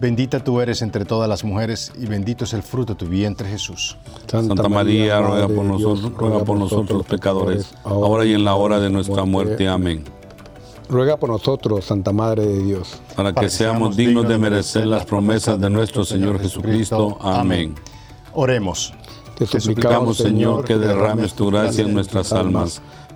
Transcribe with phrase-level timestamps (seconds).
[0.00, 3.48] Bendita tú eres entre todas las mujeres, y bendito es el fruto de tu vientre,
[3.48, 3.96] Jesús.
[4.28, 8.78] Santa María, ruega por nosotros, ruega por nosotros los pecadores, ahora y en la hora
[8.78, 9.66] de nuestra muerte.
[9.66, 10.04] Amén.
[10.88, 13.00] Ruega por nosotros, Santa Madre de Dios.
[13.16, 17.18] Para que seamos dignos de merecer las promesas de nuestro Señor Jesucristo.
[17.20, 17.74] Amén.
[18.32, 18.94] Oremos.
[19.36, 22.80] Te Te suplicamos, Señor, que derrames tu gracia en nuestras almas,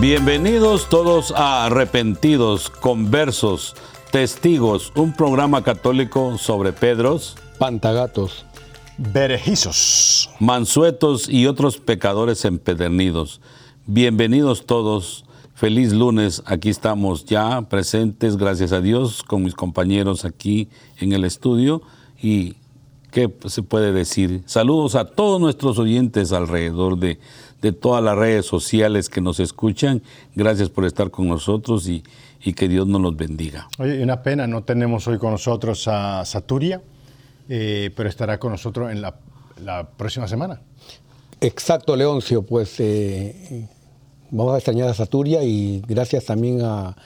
[0.00, 3.76] Bienvenidos todos a Arrepentidos, Conversos,
[4.10, 8.46] Testigos, un programa católico sobre Pedros, Pantagatos.
[8.96, 10.30] Berejizos.
[10.40, 13.42] mansuetos y otros pecadores empedernidos.
[13.84, 15.26] Bienvenidos todos.
[15.54, 16.42] Feliz lunes.
[16.46, 21.82] Aquí estamos ya presentes, gracias a Dios, con mis compañeros aquí en el estudio.
[22.22, 22.54] ¿Y
[23.10, 24.44] qué se puede decir?
[24.46, 27.18] Saludos a todos nuestros oyentes alrededor de,
[27.60, 30.02] de todas las redes sociales que nos escuchan.
[30.34, 32.02] Gracias por estar con nosotros y,
[32.42, 33.68] y que Dios nos los bendiga.
[33.78, 36.82] Oye, una pena, no tenemos hoy con nosotros a Saturia,
[37.48, 39.16] eh, pero estará con nosotros en la,
[39.62, 40.60] la próxima semana.
[41.40, 43.66] Exacto, Leoncio, pues eh,
[44.30, 46.96] vamos a extrañar a Saturia y gracias también a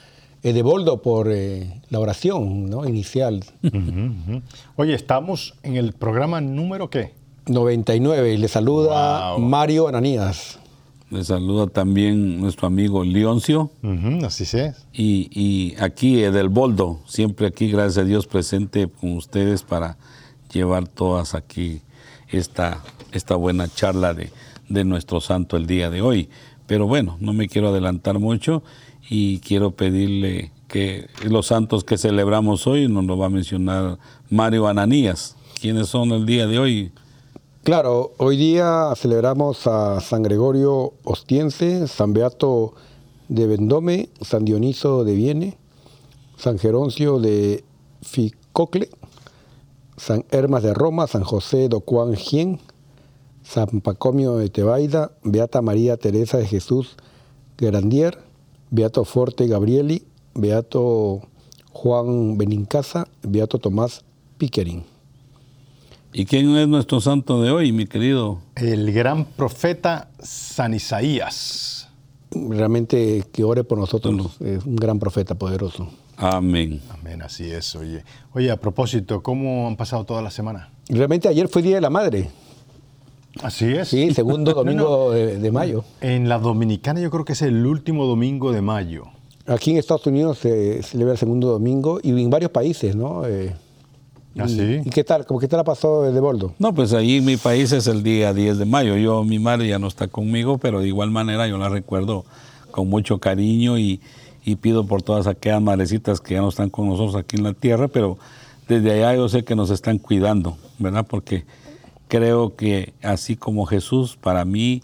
[0.43, 2.87] Edeboldo por eh, la oración ¿no?
[2.87, 3.43] inicial.
[4.75, 7.13] Oye, estamos en el programa número qué?
[7.47, 9.39] 99 y le saluda Wow.
[9.45, 10.59] Mario Ananías.
[11.11, 13.69] Le saluda también nuestro amigo Leoncio.
[14.25, 14.85] Así es.
[14.91, 19.97] Y, y aquí Edelboldo, siempre aquí, gracias a Dios, presente con ustedes para
[20.51, 21.81] llevar todas aquí
[22.29, 24.31] esta, esta buena charla de,
[24.67, 26.29] de nuestro santo el día de hoy.
[26.65, 28.63] Pero bueno, no me quiero adelantar mucho
[29.07, 33.99] y quiero pedirle que los santos que celebramos hoy nos lo va a mencionar
[34.31, 35.35] Mario Ananías.
[35.61, 36.91] ¿Quiénes son el día de hoy?
[37.65, 42.75] Claro, hoy día celebramos a San Gregorio Ostiense, San Beato
[43.27, 45.57] de Vendome, San Dioniso de Viene,
[46.37, 47.63] San Geroncio de
[48.03, 48.91] Ficocle,
[49.97, 52.59] San Hermas de Roma, San José do Juan Gien,
[53.41, 56.97] San Pacomio de Tebaida, Beata María Teresa de Jesús
[57.57, 58.19] Grandier,
[58.69, 60.05] Beato Forte Gabrieli,
[60.35, 61.21] Beato
[61.71, 64.05] Juan Benincasa, Beato Tomás
[64.37, 64.94] Piquerín.
[66.17, 68.39] ¿Y quién es nuestro santo de hoy, mi querido?
[68.55, 71.89] El gran profeta San Isaías.
[72.31, 75.89] realmente que ore por nosotros, es un gran profeta poderoso.
[76.15, 76.81] Amén.
[76.89, 78.05] Amén, así es, oye.
[78.33, 80.69] Oye, a propósito, ¿cómo han pasado toda la semana?
[80.87, 82.29] Realmente ayer fue Día de la Madre,
[83.43, 83.89] Así es.
[83.89, 84.63] sí, segundo No, no.
[84.63, 85.83] domingo de, de mayo.
[85.99, 89.03] En la Dominicana yo creo que es el último domingo de mayo.
[89.47, 93.25] Aquí en Estados Unidos se celebra el segundo domingo y en varios países, ¿no?
[93.27, 93.53] Eh,
[94.37, 94.81] ¿Ah, y- sí?
[94.85, 95.25] ¿Y qué tal?
[95.25, 96.53] ¿Cómo qué tal ha pasado de Boldo?
[96.59, 98.95] No, pues ahí en mi país es el día 10 de mayo.
[98.97, 102.25] Yo, mi madre ya no está conmigo, pero de igual manera yo la recuerdo
[102.71, 104.01] con mucho cariño y,
[104.43, 107.53] y pido por todas aquellas madrecitas que ya no están con nosotros aquí en la
[107.53, 108.17] tierra, pero
[108.67, 111.05] desde allá yo sé que nos están cuidando, ¿verdad?
[111.09, 111.45] Porque
[112.07, 114.81] creo que así como Jesús, para mí,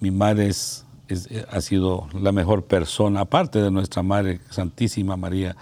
[0.00, 5.56] mi madre es, es- ha sido la mejor persona, aparte de nuestra Madre Santísima María,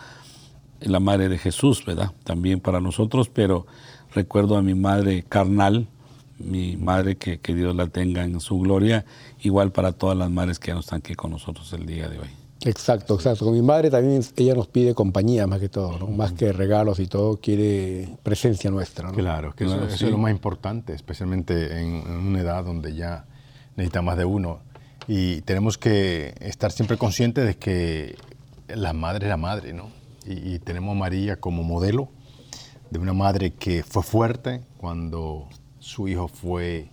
[0.80, 2.12] la madre de Jesús, ¿verdad?
[2.24, 3.66] También para nosotros, pero
[4.14, 5.86] recuerdo a mi madre carnal,
[6.38, 9.04] mi madre que, que Dios la tenga en su gloria,
[9.42, 12.18] igual para todas las madres que ya no están aquí con nosotros el día de
[12.18, 12.28] hoy.
[12.62, 13.46] Exacto, exacto.
[13.46, 16.06] Con mi madre también ella nos pide compañía más que todo, ¿no?
[16.08, 19.08] más que regalos y todo, quiere presencia nuestra.
[19.08, 19.14] ¿no?
[19.14, 20.04] Claro, que eso, Claro, eso sí.
[20.04, 23.24] es lo más importante, especialmente en, en una edad donde ya
[23.76, 24.60] necesita más de uno.
[25.08, 28.16] Y tenemos que estar siempre conscientes de que
[28.68, 29.88] la madre es la madre, ¿no?
[30.30, 32.08] Y, y tenemos a María como modelo
[32.90, 35.48] de una madre que fue fuerte cuando
[35.78, 36.88] su hijo fue,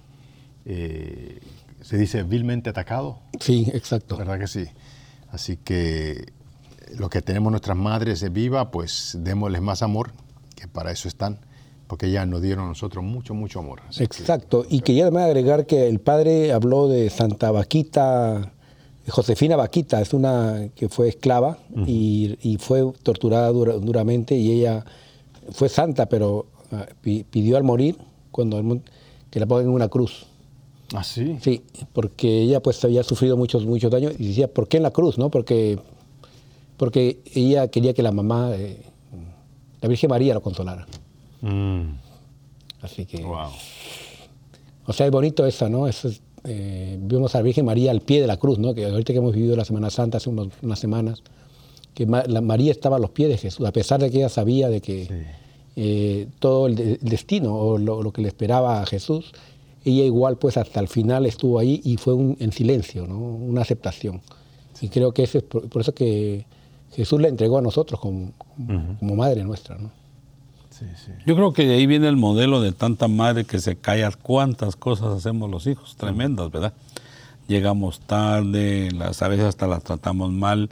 [0.66, 1.40] eh,
[1.82, 3.20] se dice, vilmente atacado.
[3.40, 4.18] Sí, exacto.
[4.18, 4.66] ¿Verdad que sí?
[5.32, 6.32] Así que
[6.98, 10.12] lo que tenemos nuestras madres de viva, pues démosles más amor,
[10.56, 11.40] que para eso están,
[11.88, 13.82] porque ellas nos dieron a nosotros mucho, mucho amor.
[13.90, 14.66] Así que- Exacto.
[14.70, 18.54] Y quería también agregar que el padre habló de Santa Vaquita,
[19.10, 24.84] Josefina Vaquita, es una que fue esclava y, y fue torturada dura- duramente y ella
[25.52, 27.98] fue santa, pero ah, pi- pidió al morir
[28.32, 28.82] cuando
[29.30, 30.26] que la pongan en una cruz.
[30.94, 31.38] ¿Ah, sí?
[31.42, 31.62] Sí,
[31.94, 35.18] porque ella pues había sufrido muchos, muchos daños y decía, ¿por qué en la cruz?
[35.18, 35.30] no?
[35.30, 35.80] Porque,
[36.78, 38.82] porque ella quería que la mamá, eh,
[39.82, 40.86] la Virgen María, lo consolara.
[41.42, 41.90] Mm,
[42.82, 43.24] Así que...
[43.24, 43.50] wow.
[44.86, 45.88] O sea, es bonito eso, ¿no?
[45.88, 48.74] Eso es, eh, vimos a la Virgen María al pie de la cruz, ¿no?
[48.74, 51.22] Que ahorita que hemos vivido la Semana Santa hace unos- unas semanas,
[51.94, 54.30] que Ma- la María estaba a los pies de Jesús, a pesar de que ella
[54.30, 55.06] sabía de que
[55.76, 59.32] eh, todo el, de- el destino o lo, lo que le esperaba a Jesús,
[59.86, 63.18] ella igual pues hasta el final estuvo ahí y fue un- en silencio, ¿no?
[63.20, 64.22] Una aceptación.
[64.82, 66.46] Y creo que eso es por, por eso que
[66.94, 69.92] Jesús la entregó a nosotros como, como, como madre nuestra, ¿no?
[70.78, 71.12] Sí, sí.
[71.26, 74.76] Yo creo que de ahí viene el modelo de tanta madre que se calla cuántas
[74.76, 76.74] cosas hacemos los hijos, tremendas, ¿verdad?
[77.48, 80.70] Llegamos tarde, las, a veces hasta las tratamos mal,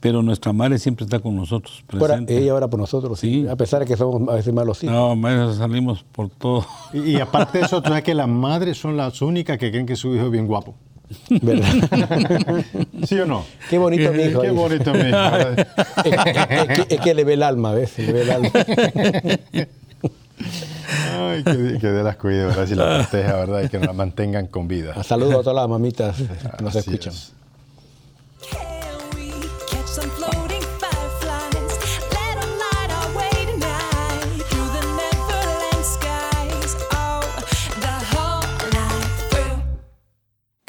[0.00, 2.38] pero nuestra madre siempre está con nosotros, Ahora, presente.
[2.38, 3.46] ella ora por nosotros, Sí.
[3.46, 4.94] a pesar de que somos a veces malos hijos.
[4.96, 6.64] No, madre, salimos por todo.
[6.94, 9.84] Y, y aparte de eso, tú sabes que las madres son las únicas que creen
[9.86, 10.74] que su hijo es bien guapo.
[11.28, 11.68] ¿Verdad?
[13.06, 13.44] ¿Sí o no?
[13.68, 14.40] Qué bonito mi hijo.
[14.42, 15.16] Qué bonito mi hijo.
[15.16, 15.66] Es,
[16.68, 17.98] es que, es que le ve el alma, ¿ves?
[17.98, 18.50] Le ve el alma.
[21.18, 22.66] Ay, que, que Dios las cuide, ¿verdad?
[22.66, 23.62] Si proteja, ¿verdad?
[23.62, 25.02] Y que nos las mantengan con vida.
[25.04, 27.12] Saludos a todas las mamitas que nos Así escuchan.
[27.12, 27.32] es.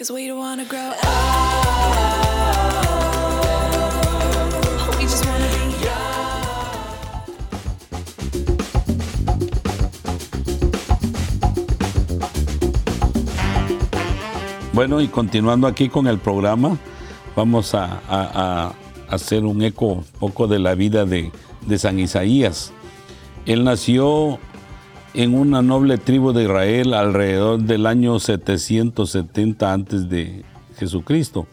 [0.09, 0.97] We don't grow up.
[14.73, 16.77] Bueno, y continuando aquí con el programa,
[17.35, 18.73] vamos a,
[19.09, 21.31] hacer un eco un poco de la vida de
[21.77, 22.71] San Isaías.
[23.45, 24.39] Él nació
[25.13, 30.43] en una noble tribu de Israel alrededor del año 770 antes de
[30.77, 31.47] Jesucristo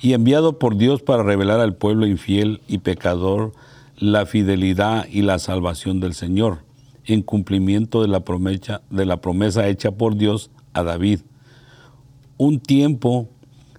[0.00, 3.52] y enviado por Dios para revelar al pueblo infiel y pecador
[3.96, 6.64] la fidelidad y la salvación del Señor,
[7.04, 11.20] en cumplimiento de la promesa, de la promesa hecha por Dios a David.
[12.38, 13.28] Un tiempo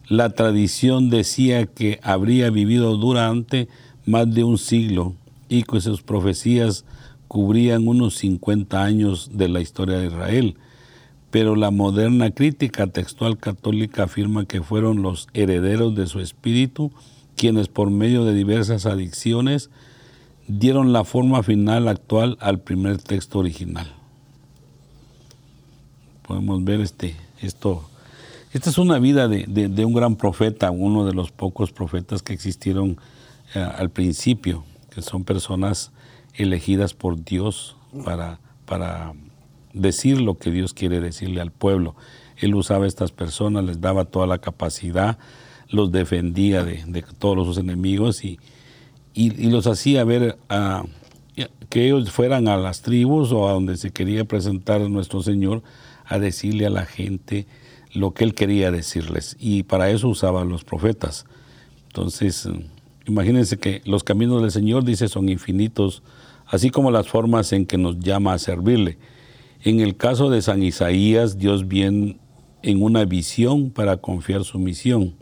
[0.08, 3.68] la tradición decía que habría vivido durante
[4.06, 5.16] más de un siglo
[5.50, 6.86] y que sus profecías
[7.32, 10.58] cubrían unos 50 años de la historia de Israel.
[11.30, 16.92] Pero la moderna crítica textual católica afirma que fueron los herederos de su espíritu
[17.38, 19.70] quienes por medio de diversas adicciones
[20.50, 23.90] dieron la forma final actual al primer texto original.
[26.28, 27.90] Podemos ver este, esto.
[28.52, 32.98] Esta es una vida de, un gran profeta, uno de los pocos profetas que existieron
[33.56, 35.94] eh, al principio, que son personas
[36.36, 39.14] elegidas por Dios para, para
[39.74, 41.96] decir lo que Dios quiere decirle al pueblo.
[42.38, 45.18] Él usaba a estas personas, les daba toda la capacidad,
[45.70, 48.40] los defendía de, de todos sus enemigos y,
[49.14, 50.84] y, los hacía ver a-
[51.70, 55.64] que ellos fueran a las tribus o a donde se quería presentar nuestro Señor
[56.06, 57.48] a decirle a la gente
[57.94, 59.38] lo que Él quería decirles.
[59.40, 61.26] Y para eso usaban los profetas.
[61.88, 62.50] Entonces,
[63.06, 66.04] imagínense que los caminos del Señor, dice, son infinitos,
[66.52, 68.98] así como las formas en que nos llama a servirle.
[69.64, 72.20] En el caso de San Isaías, Dios viene
[72.62, 75.16] en una visión para confiar su misión.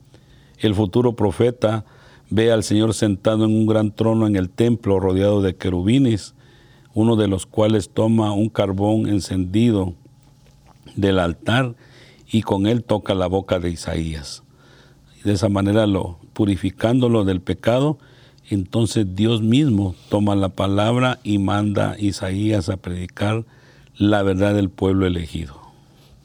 [0.58, 1.86] El futuro profeta
[2.32, 6.34] ve al Señor sentado en un gran trono en el templo rodeado de querubines,
[6.96, 9.94] uno de los cuales toma un carbón encendido
[10.96, 11.76] del altar
[12.32, 14.44] y con él toca la boca de Isaías.
[15.24, 18.00] De esa manera, lo, purificándolo del pecado,
[18.50, 23.46] entonces Dios mismo toma la palabra y manda a Isaías a predicar
[23.98, 25.56] la verdad del pueblo elegido.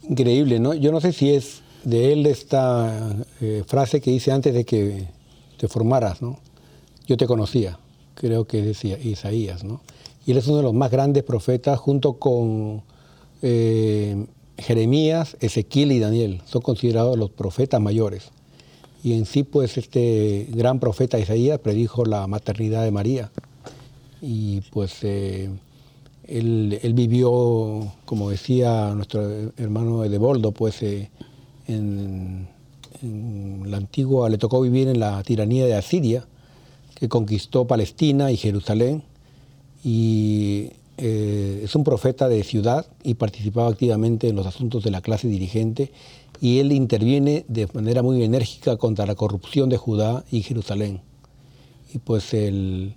[0.09, 0.75] Increíble, ¿no?
[0.75, 5.09] Yo no sé si es de él esta eh, frase que dice antes de que
[5.59, 6.38] te formaras, ¿no?
[7.07, 7.78] Yo te conocía,
[8.14, 9.81] creo que decía Isaías, ¿no?
[10.26, 12.83] Y él es uno de los más grandes profetas junto con
[13.43, 14.26] eh,
[14.57, 16.43] Jeremías, Ezequiel y Daniel.
[16.47, 18.31] Son considerados los profetas mayores.
[19.04, 23.30] Y en sí, pues, este gran profeta Isaías predijo la maternidad de María.
[24.23, 25.50] Y pues eh,
[26.26, 31.11] él, vivió, como decía nuestro hermano Edeboldo, pues eh,
[31.68, 32.49] en,
[33.02, 36.25] en la antigua, le tocó vivir en la tiranía de Asiria,
[36.94, 39.02] que conquistó Palestina y Jerusalén.
[39.84, 45.00] Y eh, es un profeta de ciudad y participaba activamente en los asuntos de la
[45.00, 45.92] clase dirigente.
[46.41, 51.00] Y él interviene de manera muy enérgica contra la corrupción de Judá y Jerusalén.
[51.95, 52.95] Y pues el,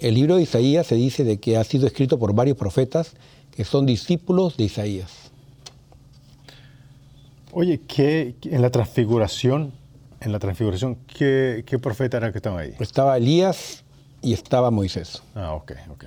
[0.00, 3.14] el libro de Isaías se dice de que ha sido escrito por varios profetas
[3.54, 5.30] que son discípulos de Isaías.
[7.52, 9.72] Oye, ¿qué, en la transfiguración,
[10.20, 12.72] en la transfiguración, ¿qué, qué profeta era que estaba ahí?
[12.80, 13.84] Estaba Elías
[14.22, 15.22] y estaba Moisés.
[15.36, 16.04] Ah, ok, ok.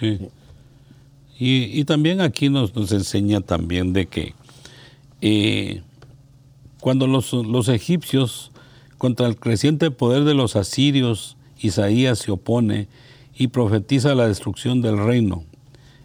[0.00, 0.18] Sí.
[1.38, 4.34] Y, y también aquí nos, nos enseña también de que
[5.20, 5.82] eh,
[6.80, 8.52] cuando los, los egipcios,
[8.98, 12.88] contra el creciente poder de los asirios, Isaías se opone
[13.34, 15.44] y profetiza la destrucción del reino,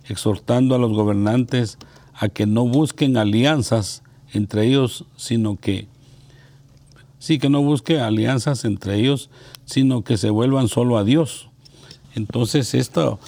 [0.08, 1.78] exhortando a los gobernantes
[2.14, 4.04] a que no busquen alianzas
[4.34, 5.88] entre ellos, sino que
[7.20, 9.30] sí que no busque alianzas entre ellos,
[9.66, 11.50] sino que se vuelvan solo a Dios.
[12.16, 13.20] Entonces esto,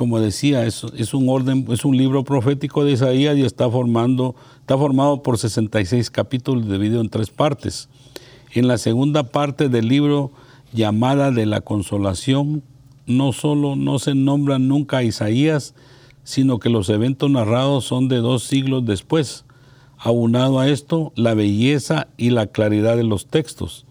[0.00, 4.78] como decía, es, un orden, es un libro profético de Isaías y está formando, está
[4.78, 7.90] formado por 66 capítulos dividido en tres partes.
[8.54, 10.32] En la segunda parte del libro
[10.72, 12.62] llamada de la consolación,
[13.04, 15.74] no solo no se nombra nunca a Isaías,
[16.24, 19.44] sino que los eventos narrados son de dos siglos después.
[19.98, 23.84] Aunado a esto, la belleza y la claridad de los textos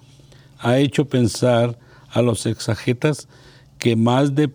[0.57, 1.77] ha hecho pensar
[2.09, 3.27] a los exagetas
[3.77, 4.49] que más de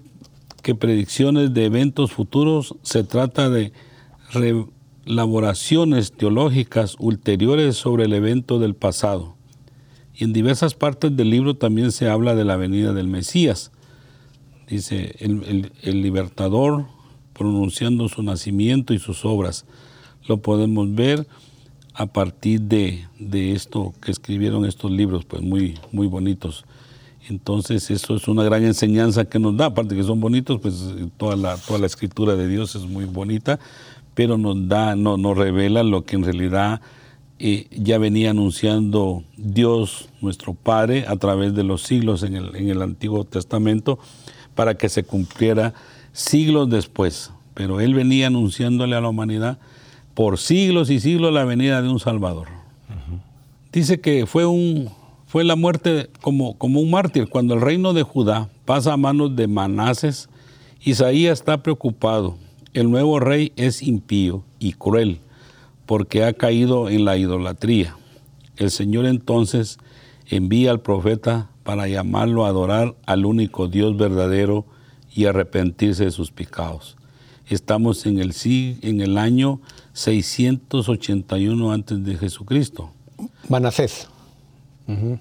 [0.65, 3.73] que predicciones de eventos futuros se trata de
[5.07, 9.37] elaboraciones teológicas ulteriores sobre el evento del pasado.
[10.15, 13.73] Y en diversas partes del libro también se habla de la venida del Mesías.
[14.67, 16.87] Dice el, el- el libertador
[17.35, 19.67] pronunciando su nacimiento y sus obras.
[20.27, 21.27] Lo podemos ver
[21.93, 26.65] a partir de, de esto que escribieron estos libros, pues muy, muy bonitos.
[27.29, 30.83] Entonces eso es una gran enseñanza que nos da, aparte que son bonitos, pues
[31.17, 33.59] toda la, toda la escritura de Dios es muy bonita,
[34.15, 36.81] pero nos da, no, nos revela lo que en realidad
[37.39, 42.69] eh, ya venía anunciando Dios, nuestro Padre, a través de los siglos en el, en
[42.69, 43.99] el Antiguo Testamento,
[44.55, 45.75] para que se cumpliera
[46.13, 47.33] siglos después.
[47.55, 49.59] Pero Él venía anunciándole a la humanidad
[50.15, 52.49] por siglos y siglos la venida de un Salvador.
[53.73, 54.89] Dice que fue, un,
[55.35, 57.29] fue la muerte como, como un mártir.
[57.29, 60.29] Cuando el reino de Judá pasa a manos de Manases,
[60.81, 62.37] Isaías está preocupado.
[62.73, 65.19] El nuevo rey es impío y cruel
[65.87, 67.97] porque ha caído en la idolatría.
[68.59, 69.79] El Señor entonces
[70.29, 74.67] envía al profeta para llamarlo a adorar al único Dios verdadero
[75.13, 76.97] y arrepentirse de sus pecados.
[77.49, 79.61] Estamos en el, en el año
[79.95, 82.93] 681 antes de Jesucristo.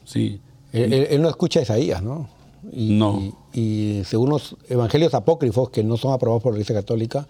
[0.06, 0.40] Sí,
[0.72, 2.28] Él, él- él no escucha a Isaías, ¿no?
[2.72, 3.20] Y, No.
[3.54, 7.28] Y, y según los evangelios apócrifos, que no son aprobados por la Iglesia Católica,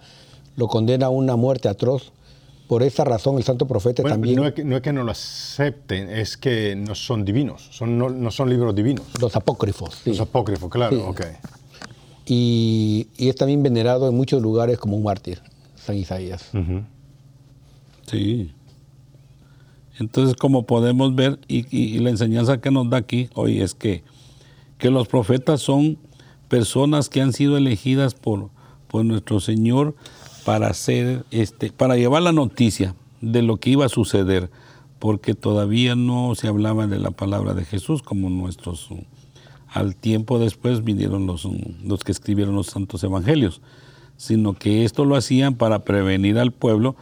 [0.56, 2.12] lo condena a una muerte atroz.
[2.68, 5.04] Por esa razón, el santo profeta Bueno, también, no, es que, no es que no
[5.04, 9.04] lo acepten, es que no son divinos, son, no, no son libros divinos.
[9.20, 10.10] los apócrifos, sí.
[10.10, 11.02] Los apócrifos, claro, Sí.
[11.06, 11.20] ok.
[12.26, 15.42] y, y es también venerado en muchos lugares como un mártir,
[15.76, 16.50] San Isaías.
[18.06, 18.50] sí.
[19.98, 24.02] Entonces, como podemos ver, y, la enseñanza que nos da aquí hoy es que,
[24.78, 25.98] que los profetas son
[26.48, 28.50] personas que han sido elegidas por,
[28.88, 29.94] por nuestro Señor
[30.44, 34.50] para hacer, este, para llevar la noticia de lo que iba a suceder,
[34.98, 38.90] porque todavía no se hablaba de la palabra de Jesús como nuestros
[39.74, 41.48] al tiempo después vinieron los,
[41.84, 43.60] los que escribieron los santos evangelios,
[44.16, 46.94] sino que esto lo hacían para prevenir al pueblo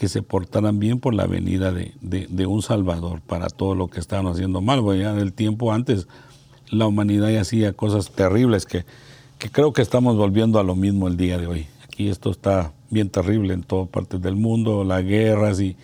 [0.00, 3.88] que se portaran bien por la venida de, de- de un Salvador para todo lo
[3.88, 4.80] que estaban haciendo mal.
[4.80, 6.08] Porque ya del tiempo antes
[6.70, 8.86] la humanidad ya hacía cosas terribles que,
[9.38, 11.66] que creo que estamos volviendo a lo mismo el día de hoy.
[11.84, 15.76] Aquí esto está bien terrible en todas partes del mundo, las guerras y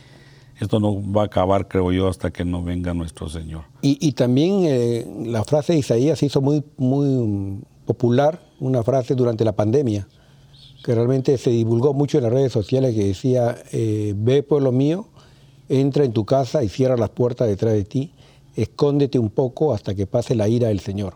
[0.58, 3.64] esto no va a acabar, creo yo, hasta que no venga nuestro Señor.
[3.82, 9.14] Y, y también eh, la frase de Isaías se hizo muy, muy popular, una frase
[9.14, 10.08] durante la pandemia,
[10.86, 15.08] que realmente se divulgó mucho en las redes sociales, que decía, eh, ve pueblo mío,
[15.68, 18.12] entra en tu casa y cierra las puertas detrás de ti,
[18.54, 21.14] escóndete un poco hasta que pase la ira del Señor.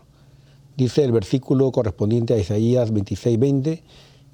[0.75, 3.83] Dice el versículo correspondiente a Isaías 26, 20,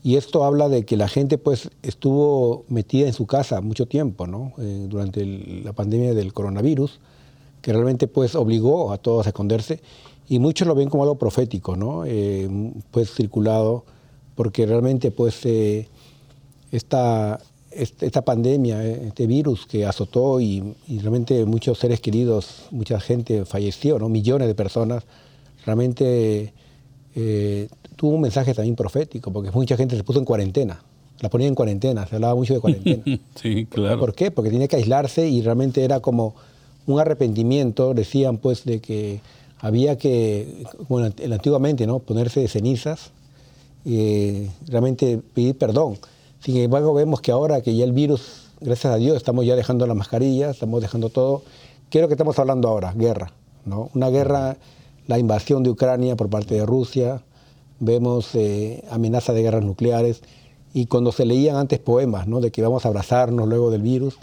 [0.01, 4.25] y esto habla de que la gente pues estuvo metida en su casa mucho tiempo,
[4.25, 4.53] ¿no?
[4.57, 6.99] Eh, durante la pandemia del coronavirus,
[7.61, 9.81] que realmente pues obligó a todos a esconderse,
[10.27, 12.05] y muchos lo ven como algo profético, ¿no?
[12.07, 12.49] Eh,
[12.89, 13.85] pues circulado,
[14.37, 15.87] porque realmente pues eh,
[16.71, 17.39] esta,
[17.71, 22.99] este- esta pandemia, eh, este virus que azotó y, y realmente muchos seres queridos, mucha
[22.99, 24.07] gente falleció, ¿no?
[24.09, 25.03] millones de personas,
[25.65, 26.53] realmente
[27.15, 30.81] eh, tuvo un mensaje también profético, porque mucha gente se puso en cuarentena,
[31.19, 33.03] la ponía en cuarentena, se hablaba mucho de cuarentena.
[33.35, 33.99] Sí, claro.
[33.99, 34.29] ¿Por qué?
[34.31, 36.35] Porque tenía que aislarse y realmente era como
[36.85, 39.19] un arrepentimiento, decían pues de que
[39.59, 40.63] había que,
[41.17, 41.99] el- antiguamente, ¿no?
[41.99, 43.11] ponerse de cenizas,
[43.87, 45.97] y realmente pedir perdón.
[46.41, 49.87] Sin embargo, vemos que ahora que ya el virus, gracias a Dios, estamos ya dejando
[49.87, 51.43] la mascarilla, estamos dejando todo.
[51.89, 52.91] ¿Qué es lo que estamos hablando ahora?
[52.93, 53.31] Guerra.
[53.65, 53.89] ¿no?
[53.93, 54.57] Una guerra,
[55.07, 57.21] la invasión de Ucrania por parte de Rusia,
[57.79, 60.21] vemos eh, amenaza de guerras nucleares,
[60.73, 62.41] y cuando se leían antes poemas, ¿no?
[62.41, 64.17] de que vamos a abrazarnos luego del virus,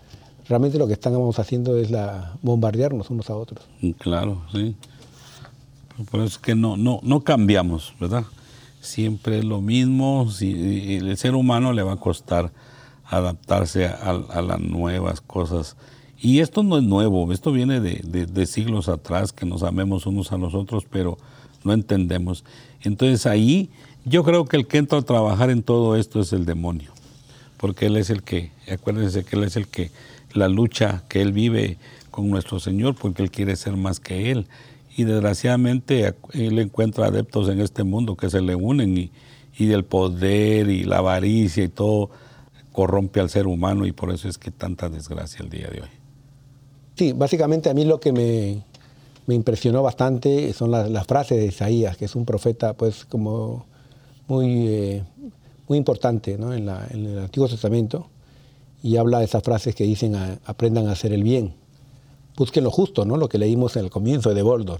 [0.46, 3.64] realmente lo que estamos haciendo es la, bombardearnos unos a otros.
[3.98, 4.76] Claro, sí.
[6.10, 8.24] Por eso es que no, no, no cambiamos, ¿verdad?
[8.84, 10.30] Siempre es lo mismo.
[10.30, 12.52] Si, el ser humano le va a costar
[13.06, 15.76] adaptarse a, a las nuevas cosas.
[16.20, 20.06] Y esto no es nuevo, esto viene de, de- de siglos atrás, que nos amemos
[20.06, 21.18] unos a los otros, pero
[21.64, 22.44] no entendemos.
[22.82, 23.68] Entonces ahí
[24.04, 26.92] yo creo que el que entra a trabajar en todo esto es el demonio
[27.56, 29.90] porque Él es el que, acuérdense que Él es el que,
[30.34, 31.78] la lucha que Él vive
[32.10, 34.46] con nuestro Señor, porque Él quiere ser más que Él.
[34.96, 39.10] Y desgraciadamente ac- Él encuentra adeptos en este mundo que se le unen y,
[39.58, 42.10] y del poder y la avaricia y todo
[42.72, 45.88] corrompe al ser humano y por eso es que tanta desgracia el día de hoy.
[46.96, 48.62] Sí, básicamente a mí lo que me,
[49.26, 53.66] me impresionó bastante son las, las frases de Isaías, que es un profeta pues como
[54.28, 55.02] muy, eh,
[55.68, 56.52] muy importante ¿no?
[56.54, 58.08] en, la- en el Antiguo Testamento
[58.82, 60.14] y habla de esas frases que dicen
[60.44, 61.54] aprendan a hacer el bien,
[62.36, 63.16] busquen lo justo, ¿no?
[63.16, 64.78] lo que leímos en el comienzo de Boldo,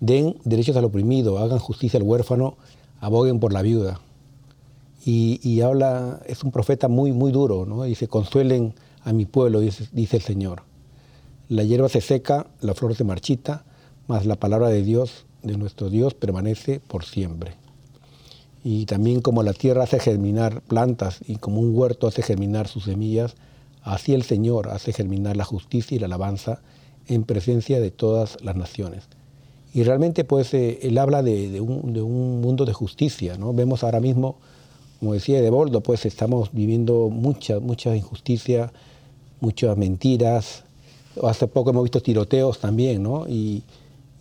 [0.00, 2.56] den derechos al oprimido, hagan justicia al huérfano,
[3.00, 4.00] aboguen por la viuda.
[5.04, 7.82] Y, y habla, es un profeta muy, muy duro, ¿no?
[7.82, 10.62] Dice, consuelen a mi pueblo, dice, dice el Señor.
[11.48, 13.64] La hierba se seca, la flor se marchita,
[14.06, 17.54] mas la palabra de Dios, de nuestro Dios, permanece por siempre.
[18.62, 22.84] Y también como la tierra hace germinar plantas y como un huerto hace germinar sus
[22.84, 23.34] semillas,
[23.84, 26.60] así el Señor hace germinar la justicia y la alabanza
[27.06, 29.04] en presencia de todas las naciones.
[29.72, 33.52] Y realmente pues eh, él habla de, un, mundo de justicia, ¿no?
[33.52, 34.36] Vemos ahora mismo,
[35.00, 38.72] como decía de Boldo, pues estamos viviendo mucha, mucha injusticia,
[39.40, 40.64] muchas mentiras.
[41.22, 43.28] Hace poco hemos visto tiroteos también, ¿no?
[43.28, 43.62] Y,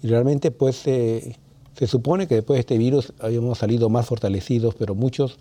[0.02, 1.38] y realmente pues eh,
[1.78, 5.38] se supone que después de este virus habíamos salido más fortalecidos, pero muchos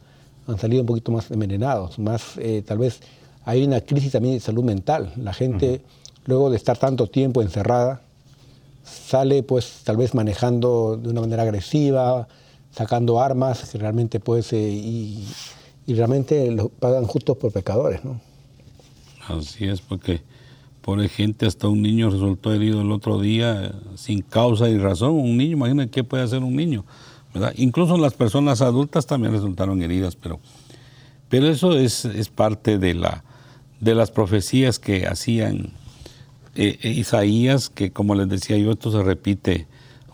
[0.47, 3.01] han salido un poquito más envenenados, más eh, tal vez
[3.45, 5.13] hay una crisis también de salud mental.
[5.17, 5.83] La gente,
[6.27, 8.03] luego de estar tanto tiempo encerrada,
[8.85, 12.29] sale pues tal vez manejando de una manera agresiva,
[12.71, 15.27] sacando armas, que realmente pues, eh, y,
[15.87, 18.21] y realmente lo pagan justos por pecadores, ¿no?
[19.29, 20.23] Así es, porque
[20.81, 25.13] por gente hasta un niño resultó herido el otro día sin causa y razón.
[25.13, 26.85] Un niño, imagínense qué puede hacer un niño,
[27.33, 27.53] ¿verdad?
[27.57, 30.41] Incluso las personas adultas también resultaron heridas, pero,
[31.29, 33.23] pero eso es, es parte de, la,
[33.83, 35.73] de las profecías que hacían
[36.55, 39.67] eh, eh, Isaías, que como les decía yo, esto se repite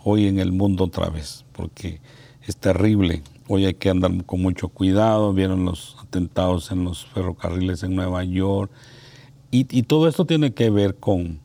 [0.03, 2.01] hoy en el mundo otra vez, porque
[2.47, 3.23] es terrible.
[3.47, 5.35] Hoy hay que andar con mucho cuidado.
[5.35, 8.71] Vieron los atentados en los ferrocarriles en Nueva York.
[9.51, 11.39] Y, y todo esto tiene que ver con,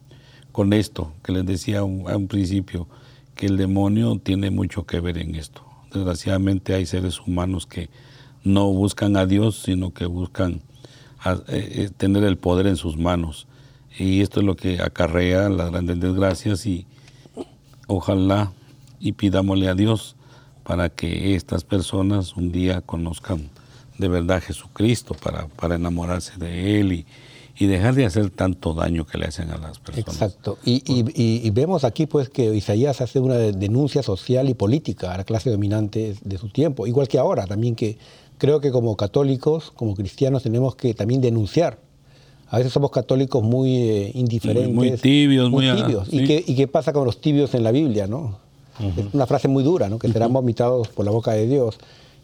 [0.50, 2.88] con esto, que les decía a un principio,
[3.34, 5.62] que el demonio tiene mucho que ver en esto.
[5.92, 7.90] Desgraciadamente hay seres humanos que
[8.44, 10.62] no buscan a Dios, sino que buscan
[11.24, 13.46] a- eh, eh, tener el poder en sus manos.
[13.98, 16.86] Y esto es lo que acarrea las grandes desgracias y
[17.86, 18.52] ojalá
[19.00, 20.16] y pidámosle a Dios
[20.64, 23.50] para que estas personas un día conozcan
[23.98, 27.06] de verdad a Jesucristo, para, para enamorarse de Él y,
[27.56, 30.08] y dejar de hacer tanto daño que le hacen a las personas.
[30.14, 30.58] Exacto.
[30.64, 35.18] Y, y- y- vemos aquí pues que Isaías hace una denuncia social y política a
[35.18, 37.96] la clase dominante de su tiempo, igual que ahora también que
[38.44, 41.78] creo que como católicos, como cristianos tenemos que también denunciar.
[42.48, 44.74] A veces somos católicos muy eh, indiferentes.
[44.74, 46.08] Muy- muy tibios, muy a- tibios.
[46.08, 46.18] sí.
[46.20, 48.06] ¿Y, qué, ¿Y qué pasa con los tibios en la Biblia?
[48.06, 48.38] ¿no?
[48.80, 49.98] Es una frase muy dura, ¿no?
[49.98, 51.78] que serán vomitados por la boca de Dios.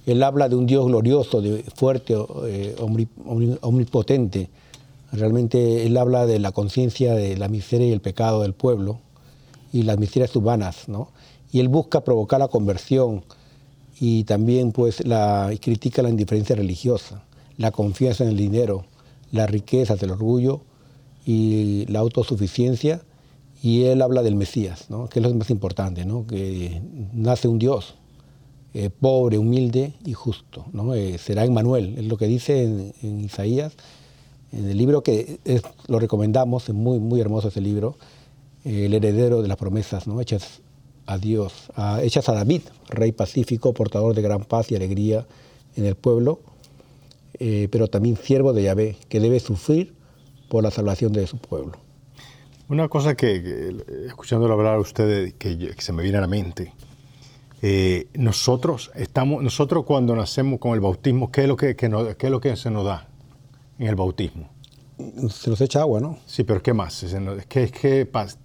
[0.07, 2.15] Él habla de un Dios glorioso, de, fuerte,
[2.47, 4.49] eh, omni- omni- omnipotente.
[5.13, 8.99] Realmente él habla de la conciencia de la miseria y el pecado del pueblo.
[9.73, 11.11] y las miserias humanas, ¿no?
[11.53, 13.23] Y él busca provocar la conversión
[14.01, 15.03] y también pues
[15.61, 17.23] critica la indiferencia religiosa,
[17.59, 18.87] la confianza en el dinero,
[19.31, 20.63] las riquezas, el orgullo
[21.27, 23.03] y la autosuficiencia.
[23.63, 26.81] Y él habla del Mesías, que es lo más importante, que
[27.13, 27.95] nace un Dios,
[28.73, 30.65] eh, pobre, humilde y justo.
[30.73, 30.95] ¿no?
[30.95, 33.75] Eh, será Emmanuel, es lo que dice en, Isaías,
[34.51, 35.41] en el libro que
[35.89, 37.97] lo recomendamos, es muy, muy hermoso ese libro,
[38.65, 40.63] el heredero de las promesas hechas
[41.11, 45.27] a Dios, a- hechas a David, rey pacífico, portador de gran paz y alegría
[45.77, 46.41] en el pueblo,
[47.39, 49.95] eh, pero también siervo de Yahvé, que debe sufrir
[50.49, 51.73] por la salvación de su pueblo.
[52.69, 56.73] Una cosa que, que, escuchándolo hablar a ustedes, que, se me viene a la mente,
[57.63, 62.15] eh, nosotros estamos, nosotros cuando nacemos con el bautismo, ¿qué es lo que, que nos-
[62.17, 63.09] qué es lo que se nos da
[63.79, 64.49] en el bautismo?
[65.31, 66.19] Se nos echa agua, ¿no?
[66.27, 67.05] Sí, pero ¿qué más?
[67.49, 67.71] ¿Qué,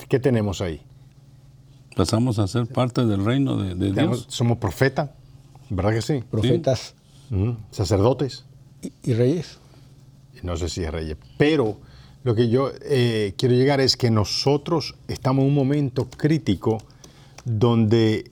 [0.10, 0.82] qué tenemos ahí?
[1.96, 4.26] Pasamos a ser parte del reino de, Dios.
[4.30, 5.12] Somos profetas,
[5.70, 6.24] ¿verdad que sí?
[6.30, 6.96] Profetas.
[7.72, 8.46] Sacerdotes.
[8.82, 9.60] y, y reyes.
[10.44, 11.80] no sé si es reyes, pero
[12.26, 16.80] lo que yo eh, quiero llegar es que nosotros estamos en un momento crítico
[17.46, 18.32] donde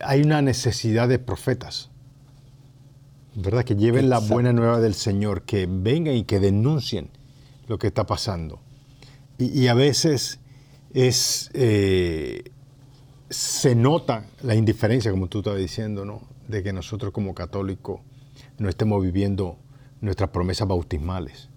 [0.00, 1.90] hay una necesidad de profetas,
[3.34, 3.64] ¿verdad?
[3.64, 7.10] Que lleven la buena nueva del Señor, que vengan y que denuncien
[7.66, 8.60] lo que está pasando.
[9.38, 10.38] Y, y a veces
[10.94, 12.44] es, eh,
[13.30, 16.22] se nota la indiferencia, como tú estabas diciendo, ¿no?
[16.48, 18.00] De que nosotros como católicos
[18.58, 19.56] no estemos viviendo
[20.00, 21.48] nuestras promesas bautismales,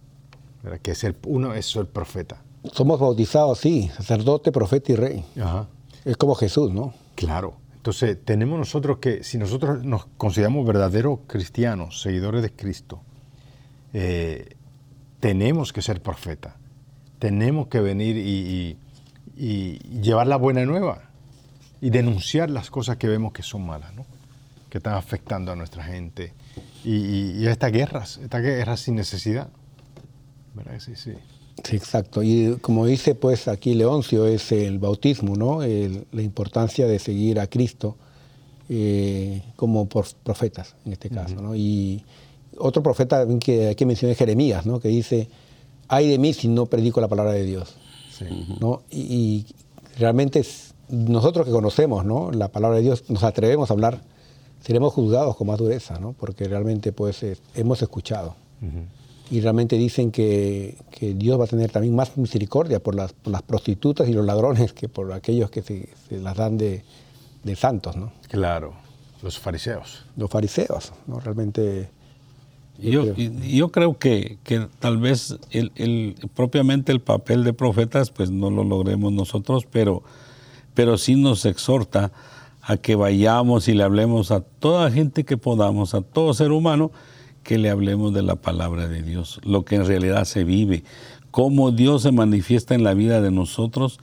[0.61, 0.79] ¿verdad?
[0.79, 2.43] Que es el, uno es el profeta.
[2.71, 5.25] Somos bautizados, sí, sacerdote, profeta y rey.
[5.41, 5.67] Ajá.
[6.05, 6.93] Es como Jesús, ¿no?
[7.15, 7.55] Claro.
[7.75, 13.01] Entonces, tenemos nosotros que, si nosotros nos consideramos verdaderos cristianos, seguidores de Cristo,
[13.93, 14.55] eh,
[15.19, 16.55] tenemos que ser profeta.
[17.19, 18.77] Tenemos que venir y, y-
[19.35, 21.09] y llevar la buena nueva
[21.83, 24.05] y denunciar las cosas que vemos que son malas, ¿no?
[24.69, 26.33] que están afectando a nuestra gente
[26.83, 29.49] y, y- y a estas guerras, estas guerras sin necesidad.
[30.55, 30.93] ¿Verdad sí?
[30.95, 31.11] Sí.
[31.63, 32.23] Sí, exacto.
[32.23, 35.61] Y como dice pues aquí Leoncio, es el bautismo, ¿no?
[35.61, 37.97] El- la importancia de seguir a Cristo
[38.69, 41.55] eh, como por profetas, en este caso, ¿no?
[41.55, 42.03] Y
[42.57, 44.79] otro profeta que aquí mencioné es Jeremías, ¿no?
[44.79, 45.27] Que dice,
[45.89, 47.75] ay de mí si no predico la palabra de Dios,
[48.17, 48.25] Sí.
[48.61, 48.83] ¿no?
[48.89, 49.45] Y, y
[49.99, 52.31] realmente es- nosotros que conocemos, ¿no?
[52.31, 54.01] La palabra de Dios, nos atrevemos a hablar,
[54.61, 56.13] seremos juzgados con más dureza, ¿no?
[56.13, 58.35] Porque realmente pues eh, hemos escuchado
[59.29, 63.31] y realmente dicen que, que Dios va a tener también más misericordia por las, por
[63.33, 66.83] las prostitutas y los ladrones que por aquellos que se, se las dan de,
[67.43, 68.11] de santos, ¿no?
[68.29, 68.73] Claro,
[69.21, 70.05] los fariseos.
[70.15, 71.19] Los fariseos, ¿no?
[71.19, 71.89] Realmente...
[72.79, 73.31] Y Yo, creo.
[73.43, 78.49] yo creo que, que tal vez el, el- propiamente el papel de profetas pues no
[78.49, 80.01] lo logremos nosotros, pero,
[80.73, 82.11] pero sí nos exhorta
[82.61, 86.91] a que vayamos y le hablemos a toda gente que podamos, a todo ser humano,
[87.43, 90.83] que le hablemos de la palabra de Dios, lo que en realidad se vive,
[91.29, 93.99] cómo Dios se manifiesta en la vida de nosotros,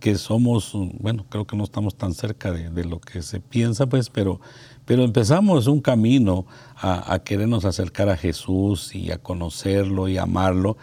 [0.00, 4.08] que somos, bueno, creo que no estamos tan cerca de, lo que se piensa, pues,
[4.08, 4.40] pero,
[4.86, 10.78] pero empezamos un camino a, querernos acercar a Jesús y a conocerlo y amarlo.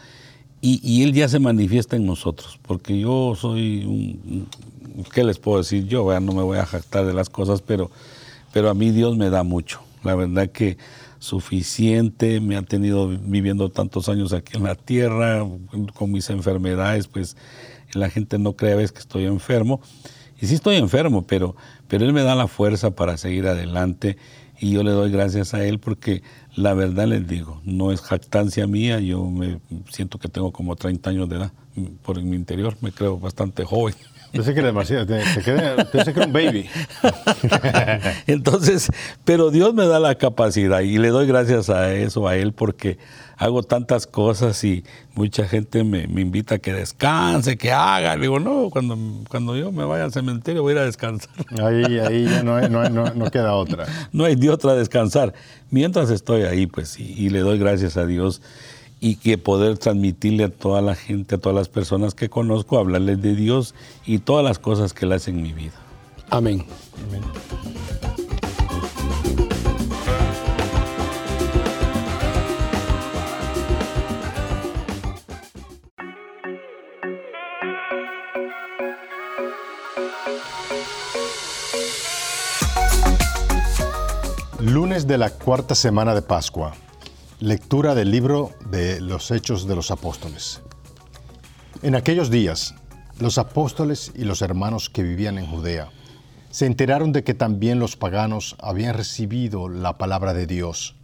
[0.62, 4.48] Y, y Él ya se manifiesta en nosotros, porque yo soy un-
[5.14, 6.20] ¿qué les puedo decir yo?
[6.20, 7.92] No me voy a jactar de las cosas, pero,
[8.54, 9.82] pero a mí Dios me da mucho.
[10.04, 10.78] La verdad que
[11.20, 15.46] suficiente, me ha tenido viviendo tantos años aquí en la tierra,
[15.96, 17.36] con mis enfermedades, pues
[17.94, 19.82] la gente no cree a veces que estoy enfermo.
[20.40, 21.56] Y sí estoy enfermo, pero,
[21.88, 24.18] pero Él me da la fuerza para seguir adelante
[24.60, 26.24] y yo le doy gracias a Él porque
[26.56, 31.10] la verdad les digo, no es jactancia mía, yo me siento que tengo como 30
[31.10, 31.52] años de edad
[32.04, 33.96] por mi interior, me creo bastante joven.
[34.32, 36.70] Pensé que era demasiado, te quedé- pensé que era un baby.
[38.28, 38.88] Entonces,
[39.24, 42.98] pero Dios me da la capacidad y le doy gracias a eso, a Él, porque
[43.38, 44.84] hago tantas cosas y
[45.16, 48.16] mucha gente me, me invita a que descanse, que haga.
[48.16, 48.98] Le digo, no, cuando,
[49.30, 51.30] cuando yo me vaya al cementerio voy a ir a descansar.
[51.64, 53.86] Ahí, ahí ya no, hay- no, hay- no- no queda otra.
[54.12, 55.34] no hay de otra descansar.
[55.70, 58.42] Mientras estoy ahí, pues, y, y le doy gracias a Dios
[59.00, 63.22] y que poder transmitirle a toda la gente, a todas las personas que conozco, hablarles
[63.22, 65.74] de Dios y todas las cosas que Él hace en mi vida.
[66.30, 66.66] Amén.
[84.60, 86.74] Lunes de la cuarta semana de Pascua.
[87.40, 90.64] Lectura del libro de los Hechos de los Apóstoles.
[91.84, 92.74] En aquellos días,
[93.20, 95.92] los apóstoles y los hermanos que vivían en Judea
[96.50, 100.96] se enteraron de que también los paganos habían recibido la palabra de Dios.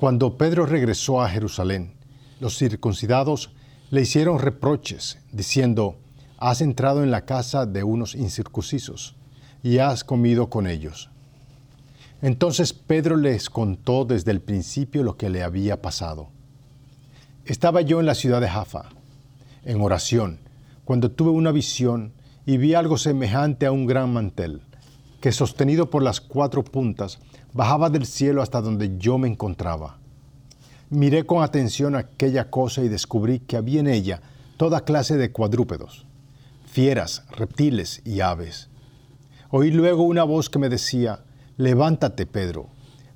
[0.00, 1.92] Cuando Pedro regresó a Jerusalén,
[2.40, 3.50] los circuncidados
[3.90, 5.98] le hicieron reproches, diciendo,
[6.38, 9.16] has entrado en la casa de unos incircuncisos
[9.62, 11.10] y has comido con ellos.
[12.22, 16.28] Entonces Pedro les contó desde el principio lo que le había pasado.
[17.44, 18.88] Estaba yo en la ciudad de Jaffa,
[19.64, 20.40] en oración,
[20.84, 22.12] cuando tuve una visión
[22.46, 24.62] y vi algo semejante a un gran mantel,
[25.20, 27.18] que sostenido por las cuatro puntas,
[27.52, 29.98] bajaba del cielo hasta donde yo me encontraba.
[30.88, 34.20] Miré con atención aquella cosa y descubrí que había en ella
[34.56, 36.06] toda clase de cuadrúpedos,
[36.64, 38.68] fieras, reptiles y aves.
[39.50, 41.20] Oí luego una voz que me decía,
[41.56, 42.68] levántate, Pedro,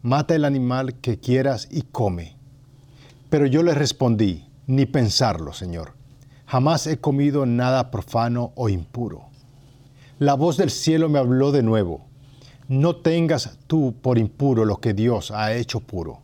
[0.02, 2.36] mata el animal que quieras y come.
[3.28, 5.94] Pero yo le respondí, ni pensarlo, Señor.
[6.46, 9.26] Jamás he comido nada profano o impuro.
[10.18, 12.06] La voz del cielo me habló de nuevo.
[12.68, 16.22] No tengas tú por impuro lo que Dios ha hecho puro.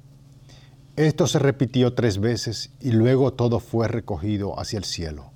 [0.97, 5.31] Esto se repitió tres veces y luego todo fue recogido hacia el cielo.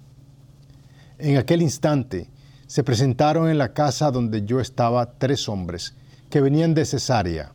[1.19, 2.31] En aquel instante
[2.67, 5.95] se presentaron en la casa donde yo estaba tres hombres
[6.31, 7.53] que venían de Cesarea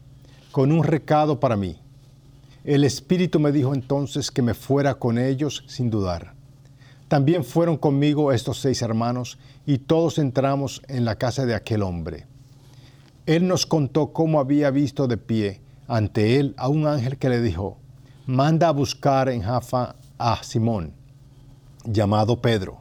[0.52, 1.80] con un recado para mí.
[2.64, 6.34] El Espíritu me dijo entonces que me fuera con ellos sin dudar.
[7.08, 12.26] También fueron conmigo estos seis hermanos y todos entramos en la casa de aquel hombre.
[13.26, 17.42] Él nos contó cómo había visto de pie ante él a un ángel que le
[17.42, 17.78] dijo,
[18.26, 20.94] manda a buscar en Jaffa a Simón,
[21.84, 22.80] llamado Pedro.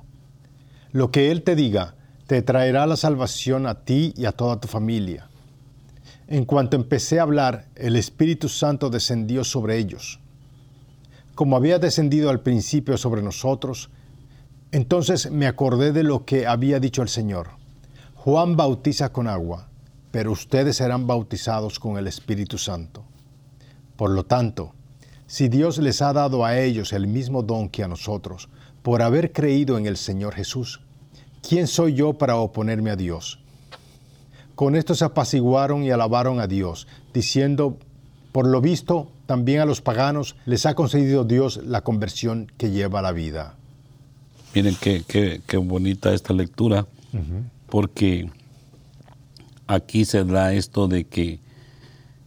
[0.92, 1.94] Lo que él te diga
[2.26, 5.28] te traerá la salvación a ti y a toda tu familia.
[6.26, 10.20] En cuanto empecé a hablar, el Espíritu Santo descendió sobre ellos.
[11.34, 13.90] Como había descendido al principio sobre nosotros,
[14.72, 17.50] entonces me acordé de lo que había dicho el Señor.
[18.14, 19.68] Juan bautiza con agua,
[20.10, 23.04] pero ustedes serán bautizados con el Espíritu Santo.
[23.96, 24.72] Por lo tanto,
[25.26, 28.48] si Dios les ha dado a ellos el mismo don que a nosotros,
[28.82, 30.80] por haber creído en el Señor Jesús,
[31.46, 33.43] ¿quién soy yo para oponerme a Dios?
[34.54, 37.76] Con esto se apaciguaron y alabaron a Dios, diciendo,
[38.32, 43.00] por lo visto, también a los paganos les ha concedido Dios la conversión que lleva
[43.00, 43.56] a la vida.
[44.54, 46.86] Miren qué, qué, qué bonita esta lectura,
[47.68, 48.30] porque
[49.66, 51.40] aquí se da esto de que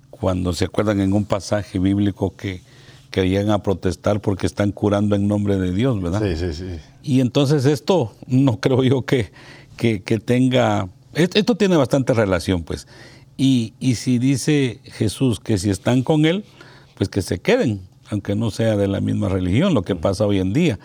[0.10, 2.62] cuando se acuerdan en un pasaje bíblico que
[3.12, 6.22] querían a protestar porque están curando en nombre de Dios, ¿verdad?
[6.22, 6.80] Sí, sí, sí.
[7.04, 9.32] Y entonces esto no creo yo que,
[9.78, 12.88] que, que tenga, esto tiene bastante relación, pues.
[13.38, 16.44] Y, y si dice Jesús que si están con Él,
[16.96, 20.40] pues que se queden, aunque no sea de la misma religión, lo que pasa hoy
[20.40, 20.80] en día.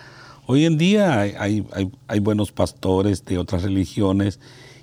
[0.47, 1.65] Hoy en día hay,
[2.09, 4.41] hay, buenos pastores de otras religiones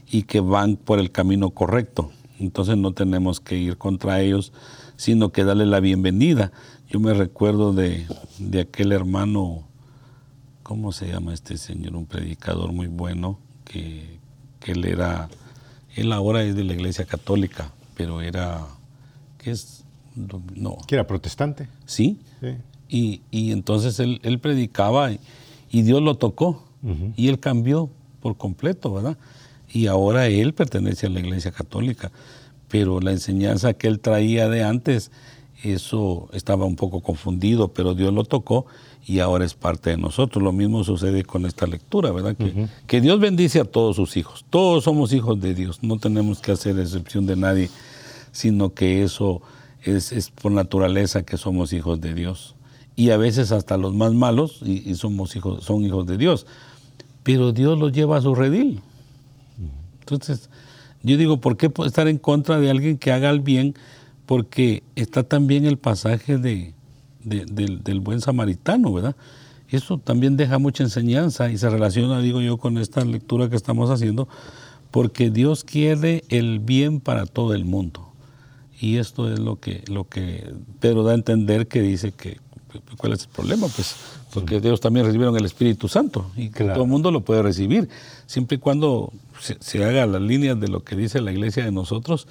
[0.10, 2.12] y que van por el camino correcto.
[2.40, 4.54] Entonces no tenemos que ir contra ellos,
[4.96, 6.54] sino que darle la bienvenida.
[6.88, 8.08] Yo me recuerdo de,
[8.40, 9.68] de aquel hermano,
[10.64, 11.96] ¿cómo se llama este señor?
[11.96, 14.19] Un predicador muy bueno, que
[14.66, 15.30] él era,
[15.96, 18.66] él ahora es de la iglesia católica, pero era,
[19.38, 19.84] ¿qué es?
[20.16, 21.68] No, ¿Que era protestante?
[21.86, 22.20] sí.
[22.42, 22.56] Sí.
[22.92, 25.20] Y, y entonces él, él predicaba y,
[25.70, 26.64] y Dios lo tocó
[27.16, 29.18] y él cambió por completo, ¿verdad?
[29.72, 32.10] Y ahora él pertenece a la iglesia católica,
[32.68, 35.12] pero la enseñanza que él traía de antes,
[35.62, 38.66] eso estaba un poco confundido, pero Dios lo tocó
[39.10, 40.44] y ahora es parte de nosotros.
[40.44, 42.38] Lo mismo sucede con esta lectura, ¿verdad?
[42.38, 44.46] Que, que Dios bendice a todos sus hijos.
[44.52, 47.72] Todos somos hijos de Dios, no tenemos que hacer excepción de nadie,
[48.32, 49.42] sino que eso
[49.82, 52.56] es, es por naturaleza que somos hijos de Dios.
[52.96, 56.46] Y a veces hasta los más malos y, y somos hijos, son hijos de Dios.
[57.24, 58.80] Pero Dios los lleva a su redil.
[60.02, 60.52] Entonces,
[61.02, 63.74] yo digo, ¿por qué estar en contra de alguien que haga el bien?
[64.28, 66.76] Porque está también el pasaje de,
[67.24, 69.16] de- del, del buen samaritano, ¿verdad?
[69.70, 73.90] Eso también deja mucha enseñanza y se relaciona, digo yo, con esta lectura que estamos
[73.92, 74.28] haciendo,
[74.92, 78.12] porque Dios quiere el bien para todo el mundo.
[78.82, 82.40] Y esto es lo que, lo que Pedro da a entender que dice que,
[82.98, 83.68] ¿cuál es el problema?
[83.68, 83.96] Pues
[84.34, 86.74] porque ellos también recibieron el Espíritu Santo y Claro.
[86.74, 87.90] todo el mundo lo puede recibir,
[88.26, 91.72] siempre y cuando se, se haga las líneas de lo que dice la iglesia de
[91.72, 92.28] nosotros,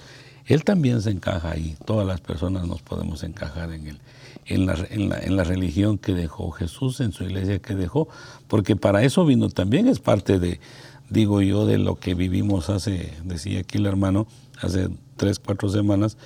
[0.47, 3.99] Él también se encaja ahí, todas las personas nos podemos encajar en Él.
[4.47, 8.09] En la, en, la, en la religión que dejó Jesús, en su iglesia que dejó,
[8.47, 10.59] porque para eso vino también, es parte de,
[11.11, 14.27] digo yo, de lo que vivimos hace, decía aquí el hermano,
[14.61, 16.17] hace tres, cuatro semanas,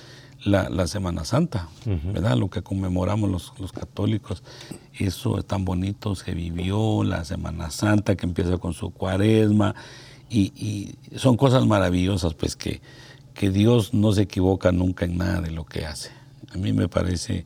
[0.45, 2.37] la, la Semana Santa, ¿verdad?
[2.37, 4.43] Lo que conmemoramos los, los católicos.
[4.93, 9.75] Eso es tan bonito, se vivió la Semana Santa que empieza con su cuaresma
[10.29, 12.81] y, y son cosas maravillosas, pues que,
[13.33, 16.11] que Dios no se equivoca nunca en nada de lo que hace.
[16.53, 17.45] A mí me parece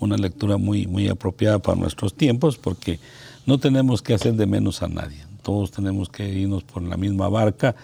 [0.00, 2.98] una lectura muy, muy apropiada para nuestros tiempos porque
[3.46, 5.18] no tenemos que hacer de menos a nadie.
[5.42, 7.76] Todos tenemos que irnos por la misma barca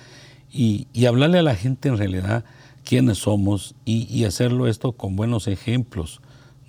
[0.53, 2.45] y, y hablarle a la gente en realidad
[2.85, 6.21] quiénes somos y, y hacerlo esto con buenos ejemplos,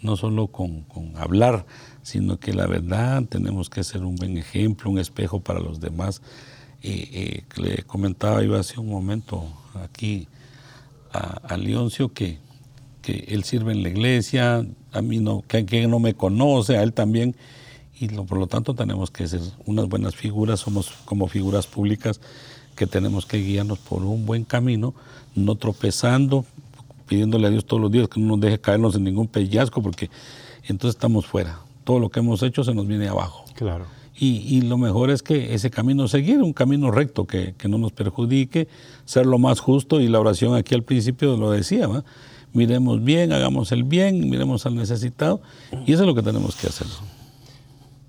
[0.01, 1.65] no solo con, con hablar,
[2.03, 6.21] sino que la verdad tenemos que ser un buen ejemplo, un espejo para los demás.
[6.83, 10.27] Eh, eh, le comentaba yo hace un momento aquí
[11.11, 12.39] a, a Leoncio que,
[13.07, 16.83] que él sirve en la iglesia, a mí no, que, que no me conoce, a
[16.83, 17.35] él también,
[17.99, 22.19] y lo- por lo tanto tenemos que ser unas buenas figuras, somos como figuras públicas
[22.75, 24.93] que tenemos que guiarnos por un buen camino,
[25.35, 26.43] no tropezando,
[27.07, 30.09] pidiéndole a Dios todos los días que no nos deje caernos en ningún pellizco, porque
[30.67, 31.59] entonces estamos fuera.
[31.85, 33.45] Todo lo que hemos hecho se nos viene abajo.
[33.55, 33.85] Claro.
[34.19, 37.77] Y, y lo mejor es que ese camino seguir, un camino recto que, que no
[37.77, 38.67] nos perjudique,
[39.05, 42.03] ser lo más justo y la oración aquí al principio lo decía, ¿va?
[42.57, 45.41] Miremos bien, hagamos el bien, miremos al necesitado
[45.85, 46.87] y eso es lo que tenemos que hacer.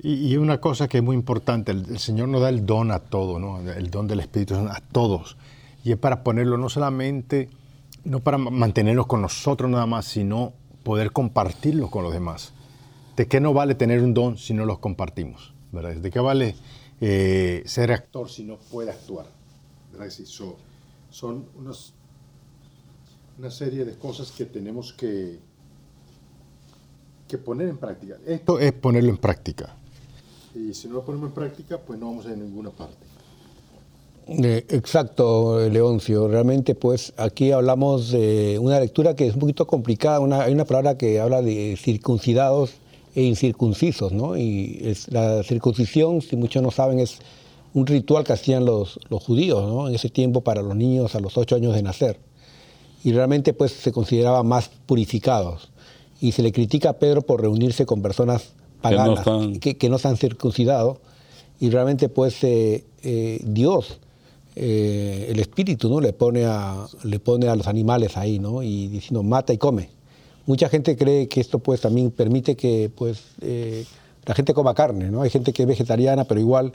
[0.03, 2.91] Y, y una cosa que es muy importante, el, el Señor nos da el don
[2.91, 3.61] a todo, ¿no?
[3.71, 5.37] El don del Espíritu a todos.
[5.85, 7.49] Y es para ponerlo no solamente,
[8.05, 10.53] no para ma- mantenernos con nosotros nada más, sino
[10.85, 12.53] poder compartirlo con los demás.
[13.17, 15.53] ¿De qué no vale tener un don si no los compartimos?
[15.73, 15.97] ¿verdad?
[15.97, 16.55] ¿De qué vale
[17.01, 19.27] eh, ser actor si no puede actuar?
[19.93, 20.09] ¿verdad?
[20.11, 20.57] Sí, so-
[21.11, 21.93] son unos-
[23.39, 25.39] una serie de cosas que tenemos que,
[27.29, 28.17] que poner en práctica.
[28.27, 29.77] Esto es ponerlo en práctica.
[30.55, 33.07] Y si no lo ponemos en práctica, pues no vamos a ir a ninguna parte.
[34.27, 36.27] Eh, exacto, Leoncio.
[36.27, 40.21] Realmente, pues aquí hablamos de una lectura que es un poquito complicada.
[40.21, 42.73] Una, hay una palabra que habla de circuncidados
[43.15, 44.37] e incircuncisos, ¿no?
[44.37, 47.19] Y es, la circuncisión, si muchos no saben, es
[47.73, 49.89] un ritual que hacían los, los judíos, ¿no?
[49.89, 52.28] En ese tiempo para los niños a los ocho años de nacer.
[53.09, 55.71] Y realmente, pues se consideraba más purificados.
[56.21, 59.77] Y se le critica a Pedro por reunirse con personas Que no paganas están- que,
[59.79, 61.01] que no se han circuncidado
[61.61, 63.99] y realmente pues eh, eh, Dios
[64.55, 68.87] eh, el espíritu no le pone a le pone a los animales ahí no y
[68.89, 69.89] diciendo mata y come
[70.47, 73.85] mucha gente cree que esto pues también permite que pues eh,
[74.27, 76.73] la gente coma carne no hay gente que es vegetariana pero igual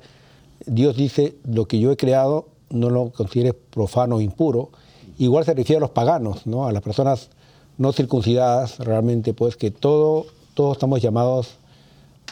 [0.66, 4.70] Dios dice lo que yo he creado no lo consideres profano o impuro
[5.18, 7.30] igual se refiere a los paganos no a las personas
[7.78, 11.56] no circuncidadas realmente pues que todo todos estamos llamados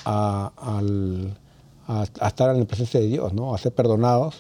[0.05, 3.53] a, a- a estar en la presencia de Dios, ¿no?
[3.53, 4.35] a ser perdonados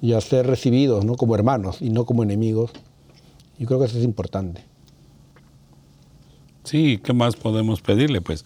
[0.00, 1.14] y a ser recibidos ¿no?
[1.16, 2.70] como hermanos y no como enemigos.
[3.58, 4.62] Yo creo que eso es importante.
[6.64, 8.20] Sí, ¿qué más podemos pedirle?
[8.20, 8.44] Pues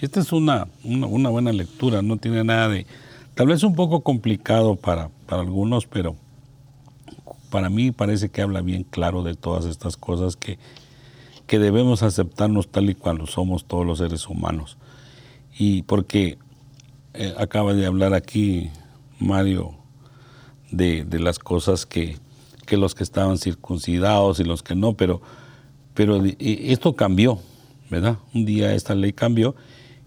[0.00, 2.86] esta es una, una, una buena lectura, no tiene nada de...
[3.34, 6.16] Tal vez un poco complicado para, para algunos, pero
[7.54, 10.58] para mí parece que habla bien claro de todas estas cosas que,
[11.46, 14.76] que debemos aceptarnos tal y cual somos todos los seres humanos.
[15.56, 16.36] Y porque
[17.12, 18.70] eh, acaba de hablar aquí
[19.20, 19.76] Mario
[20.72, 22.16] de, de las cosas que,
[22.66, 25.22] que los que estaban circuncidados y los que no, pero,
[25.94, 27.38] pero y esto cambió,
[27.88, 28.18] ¿verdad?
[28.34, 29.54] Un día esta ley cambió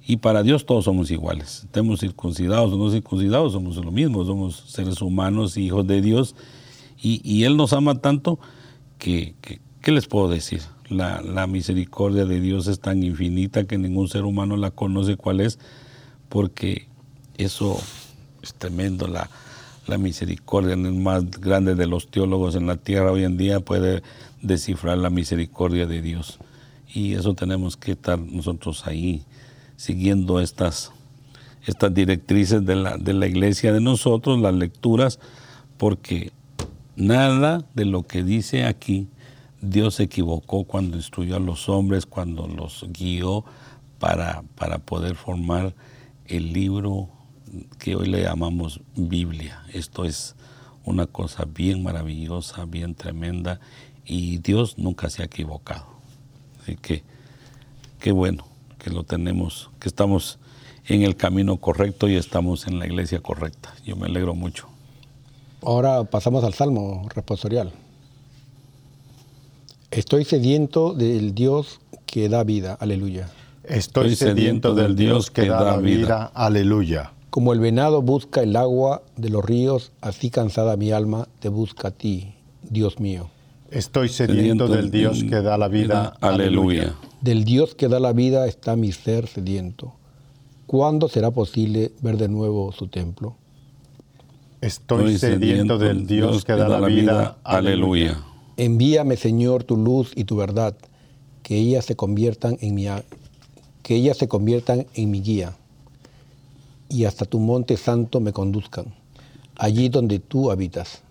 [0.05, 1.61] y para Dios todos somos iguales.
[1.63, 6.35] Estemos circuncidados o no circuncidados, somos lo mismo, somos seres humanos, hijos de Dios
[7.01, 8.39] y, Él nos ama tanto
[8.97, 10.61] que, que- ¿qué les puedo decir?
[10.89, 15.41] La, la misericordia de Dios es tan infinita que ningún ser humano la conoce cuál
[15.41, 15.59] es,
[16.29, 16.87] porque
[17.37, 17.79] eso
[18.41, 19.07] es tremendo.
[19.07, 19.29] La,
[19.85, 24.01] la misericordia, el más grande de los teólogos en la tierra hoy en día puede
[24.41, 26.39] descifrar la misericordia de Dios.
[26.93, 29.23] Y eso tenemos que estar nosotros ahí,
[29.75, 30.91] siguiendo estas,
[31.65, 35.19] estas directrices de la, de la iglesia de nosotros, las lecturas,
[35.77, 36.31] porque
[36.97, 39.07] nada de lo que dice aquí
[39.61, 43.43] Dios se equivocó cuando instruyó a los hombres, cuando los guió
[43.99, 45.73] para, para poder formar
[46.25, 47.09] el libro
[47.79, 49.63] que hoy le llamamos Biblia.
[49.73, 50.35] Esto es
[50.85, 53.59] una cosa bien maravillosa, bien tremenda,
[54.05, 55.85] y Dios nunca se ha equivocado.
[56.61, 57.03] Así que
[57.99, 58.45] qué bueno
[58.77, 60.39] que lo tenemos, que estamos
[60.85, 63.73] en el camino correcto y estamos en la iglesia correcta.
[63.83, 64.76] Yo me alegro mucho.
[65.67, 67.73] Ahora pasamos al Salmo responsorial.
[69.91, 72.77] Estoy sediento del Dios que da vida.
[72.79, 73.29] Aleluya.
[73.65, 76.31] Estoy sediento del Dios que da vida.
[76.33, 77.11] Aleluya.
[77.31, 81.89] Como el venado busca el agua de los ríos, así cansada mi alma te busca
[81.89, 83.29] a ti, Dios mío.
[83.69, 86.15] Estoy sediento del Dios que da la vida.
[86.21, 86.95] Aleluya.
[87.19, 89.91] Del Dios que da la vida está mi ser sediento.
[90.65, 93.35] ¿Cuándo será posible ver de nuevo su templo?
[94.61, 97.37] Estoy sediento del Dios que da la vida.
[97.43, 98.23] Aleluya.
[98.57, 100.75] Envíame, Señor, tu luz y tu verdad,
[101.43, 102.87] que ellas se conviertan en mi,
[103.83, 105.53] que ellas se conviertan en mi guía,
[106.89, 108.95] y hasta tu monte santo me conduzcan,
[109.55, 111.03] allí donde tú habitas.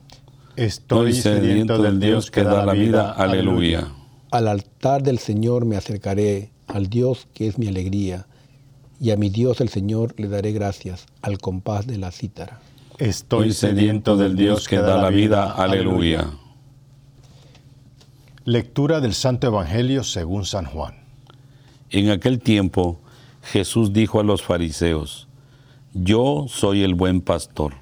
[0.57, 3.13] Estoy sediento del Dios que da la vida.
[3.13, 3.93] Aleluya.
[4.33, 8.27] Al altar del Señor me acercaré, al Dios que es mi alegría,
[9.01, 12.61] y a mi Dios el Señor le daré gracias, al compás de la cítara.
[12.99, 15.53] Estoy sediento del Dios que da la vida.
[15.53, 16.31] Aleluya.
[18.47, 20.95] Lectura del Santo Evangelio según San Juan.
[21.91, 22.99] En aquel tiempo
[23.43, 25.29] Jesús dijo a los fariseos,
[25.93, 27.75] Yo soy el buen pastor.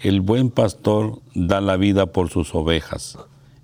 [0.00, 3.16] El buen pastor da la vida por sus ovejas.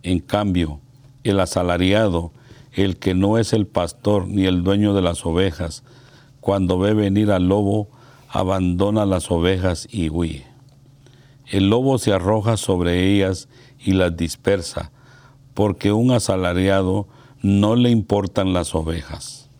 [0.03, 0.81] En cambio,
[1.23, 2.33] el asalariado,
[2.73, 5.85] el que no es el pastor ni el dueño de las ovejas,
[6.41, 7.91] cuando ve venir al lobo,
[8.31, 10.52] abandona las ovejas y huye.
[11.47, 14.93] El lobo se arroja sobre ellas y las dispersa,
[15.55, 17.07] porque un asalariado
[17.43, 19.51] no le importan las ovejas.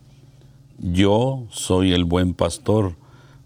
[0.79, 2.95] Yo soy el buen pastor,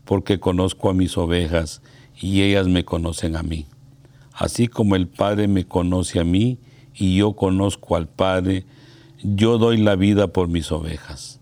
[0.05, 1.81] porque conozco a mis ovejas
[2.19, 3.65] y ellas me conocen a mí.
[4.33, 6.59] Así como el Padre me conoce a mí
[6.95, 8.65] y yo conozco al Padre,
[9.23, 11.39] yo doy la vida por mis ovejas.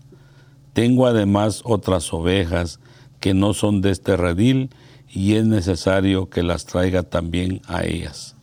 [0.72, 2.80] Tengo además otras ovejas
[3.20, 4.70] que no son de este redil
[5.10, 8.36] y es necesario que las traiga también a ellas.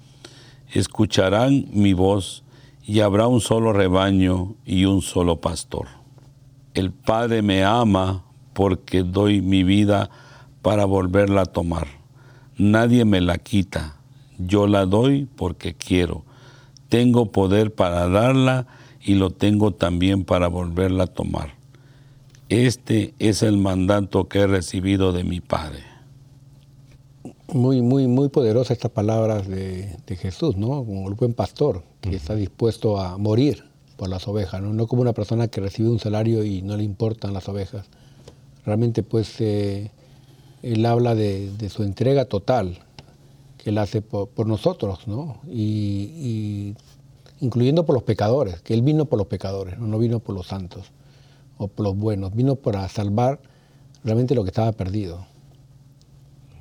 [0.71, 2.43] Escucharán mi voz
[2.85, 5.87] y habrá un solo rebaño y un solo pastor.
[6.73, 10.09] El Padre me ama porque doy mi vida
[10.61, 11.87] para volverla a tomar.
[12.57, 13.97] Nadie me la quita,
[14.37, 16.23] yo la doy porque quiero.
[16.89, 18.67] Tengo poder para darla
[19.01, 21.55] y lo tengo también para volverla a tomar.
[22.49, 25.92] Este es el mandato que he recibido de mi Padre.
[27.53, 30.83] Muy, muy, muy poderosas estas palabras de, de Jesús, ¿no?
[30.83, 33.63] Como el buen pastor que está dispuesto a morir
[33.95, 34.73] por las ovejas, ¿no?
[34.73, 37.85] No como una persona que recibe un salario y no le importan las ovejas.
[38.65, 39.91] Realmente, pues, eh,
[40.63, 42.79] él habla de, de su entrega total
[43.59, 45.37] que él hace por, por nosotros, ¿no?
[45.47, 46.75] Y, y
[47.39, 49.85] incluyendo por los pecadores, que él vino por los pecadores, ¿no?
[49.85, 50.87] no vino por los santos
[51.59, 53.39] o por los buenos, vino para salvar
[54.03, 55.27] realmente lo que estaba perdido.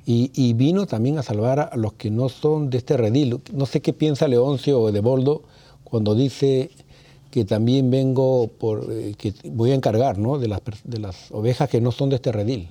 [0.05, 3.39] Y, vino también a salvar a los que no son de este redil.
[3.53, 5.43] No sé qué piensa Leoncio o de Boldo
[5.85, 6.71] cuando dice
[7.31, 10.37] que también vengo por, eh, que voy a encargar ¿no?
[10.39, 12.67] de, las, de las ovejas que no son de este redil.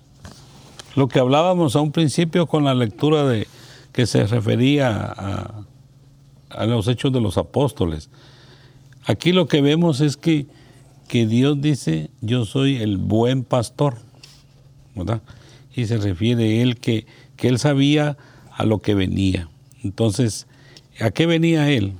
[0.94, 3.48] Lo que hablábamos a un principio con la lectura de
[3.92, 5.64] que se refería a,
[6.50, 8.10] a los hechos de los apóstoles.
[9.04, 10.46] Aquí lo que vemos es que,
[11.08, 13.96] que Dios dice, yo soy el buen pastor.
[15.74, 17.06] Y se refiere él que,
[17.42, 18.16] que él sabía
[18.56, 19.48] a lo que venía.
[19.82, 20.46] Entonces,
[21.00, 21.94] ¿a qué venía él?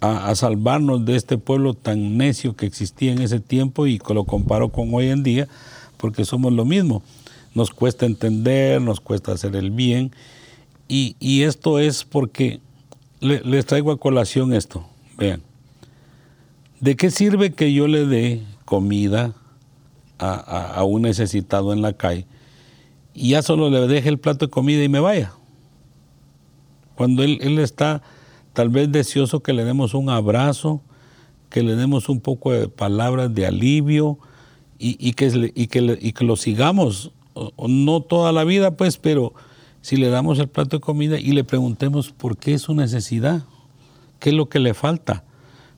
[0.00, 4.68] A, salvarnos de este pueblo tan necio que existía en ese tiempo y lo comparo
[4.68, 5.48] con hoy en día,
[5.96, 7.02] porque somos lo mismo.
[7.56, 10.12] Nos cuesta entender, nos cuesta hacer el bien.
[10.86, 12.60] Y, y esto es porque
[13.18, 14.86] le- les traigo a colación esto.
[15.18, 15.42] Vean,
[16.78, 19.34] ¿de qué sirve que yo le dé comida
[20.20, 22.26] a- a un necesitado en la calle
[23.14, 25.32] y ya solo le deje el plato de comida y me vaya?
[26.94, 28.02] Cuando él, está
[28.52, 30.80] tal vez deseoso que le demos un abrazo,
[31.50, 34.18] que le demos un poco de palabras de alivio
[34.78, 37.12] y, que, y, que y que lo sigamos,
[37.58, 39.32] no toda la vida, pues, pero
[39.80, 43.44] si le damos el plato de comida y le preguntemos por qué es su necesidad,
[44.18, 45.24] qué es lo que le falta.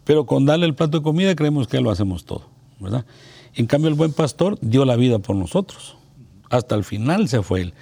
[0.04, 2.42] Pero con darle el plato de comida creemos que lo hacemos todo,
[2.80, 3.06] ¿verdad?
[3.54, 5.96] En cambio, el buen pastor dio la vida por nosotros.
[6.50, 7.74] Hasta el final se fue él.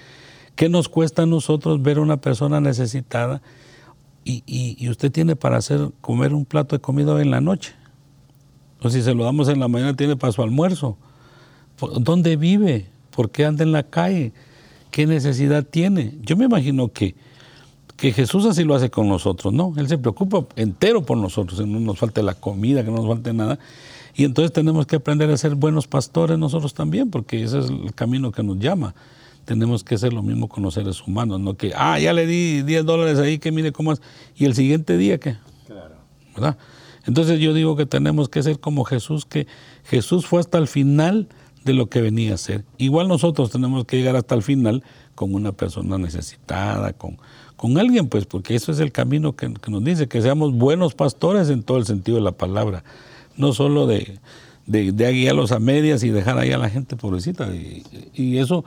[0.55, 3.41] ¿Qué nos cuesta a nosotros ver a una persona necesitada
[4.23, 7.73] y, y- usted tiene para hacer comer un plato de comida en la noche?
[8.81, 10.97] O si se lo damos en la mañana, tiene para su almuerzo.
[11.77, 12.87] ¿Por- ¿Dónde vive?
[13.15, 14.31] ¿Por qué anda en la calle?
[14.91, 16.15] ¿Qué necesidad tiene?
[16.21, 17.15] Yo me imagino que,
[17.97, 19.73] que Jesús así lo hace con nosotros, ¿no?
[19.77, 23.07] Él se preocupa entero por nosotros, que no nos falte la comida, que no nos
[23.07, 23.57] falte nada.
[24.15, 27.93] Y entonces tenemos que aprender a ser buenos pastores nosotros también, porque ese es el
[27.93, 28.93] camino que nos llama.
[29.45, 32.61] Tenemos que hacer lo mismo con los seres humanos, no que, ah, ya le di
[32.61, 34.01] 10 dólares ahí, que mire cómo es.
[34.35, 35.35] Y el siguiente día, ¿qué?
[36.35, 36.57] ¿verdad?
[37.05, 39.47] Entonces yo digo que tenemos que ser como Jesús, que
[39.83, 41.27] Jesús fue hasta el final
[41.65, 42.65] de lo que venía a ser.
[42.77, 44.83] Igual nosotros tenemos que llegar hasta el final
[45.15, 47.17] con una persona necesitada, con,
[47.55, 50.95] con alguien, pues, porque eso es el camino que, que nos dice, que seamos buenos
[50.95, 52.83] pastores en todo el sentido de la palabra,
[53.37, 54.19] no solo de,
[54.65, 57.53] de, de guiarlos a medias y dejar ahí a la gente pobrecita.
[57.53, 58.63] Y, y eso,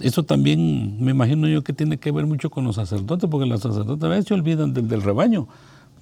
[0.00, 3.60] eso también me imagino yo que tiene que ver mucho con los sacerdotes, porque los
[3.60, 5.48] sacerdotes a veces se olvidan del, del rebaño,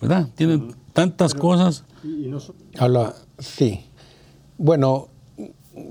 [0.01, 0.29] ¿verdad?
[0.35, 1.85] Tienen tantas cosas.
[2.79, 3.81] Habla, sí.
[4.57, 5.09] Bueno,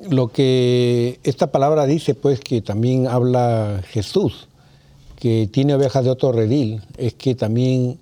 [0.10, 4.48] lo que esta palabra dice, pues, que también habla Jesús,
[5.18, 8.00] que tiene ovejas de otro redil, es que también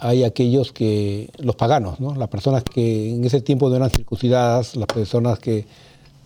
[0.00, 2.14] hay aquellos que, los paganos, ¿no?
[2.14, 5.66] Las personas que en ese tiempo no eran circuncidadas, las personas que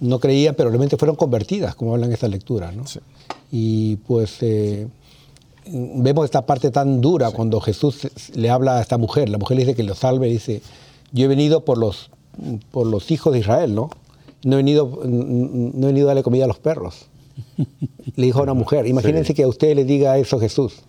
[0.01, 2.87] no creían, pero realmente fueron convertidas, como hablan esta lectura, ¿no?
[2.87, 3.01] Sí.
[3.51, 4.87] Y pues eh,
[5.67, 9.65] vemos esta parte tan dura cuando Jesús le habla a esta mujer, la mujer le
[9.65, 10.63] dice que lo salve, dice,
[11.13, 12.11] yo he venido por los,
[12.71, 13.91] por los hijos de Israel, ¿no?
[14.45, 17.07] No he, venido, no he venido a darle comida a los perros.
[18.17, 20.83] Le dijo a una mujer, imagínense que a usted le diga eso Jesús.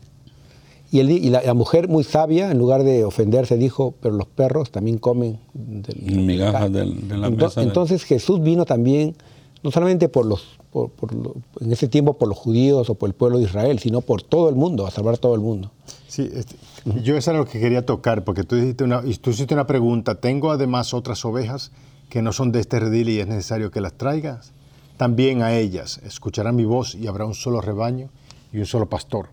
[1.01, 4.97] Y, la, la mujer muy sabia, en lugar de ofenderse, dijo, pero los perros también
[4.97, 9.15] comen del- Migajas del- de la mesa de- Entonces Jesús vino también,
[9.63, 13.09] no solamente por los, por- por lo- en ese tiempo por los judíos o por
[13.09, 15.71] el pueblo de Israel, sino por todo el mundo, a salvar todo el mundo.
[16.07, 16.55] Sí, este,
[17.03, 19.67] yo eso era lo que quería tocar, porque tú, dijiste una, y tú hiciste una
[19.67, 20.15] pregunta.
[20.15, 21.71] Tengo además otras ovejas
[22.09, 24.51] que no son de este redil y es necesario que las traigas.
[24.97, 28.09] También a ellas escucharán mi voz y habrá un solo rebaño
[28.53, 29.27] y un solo pastor.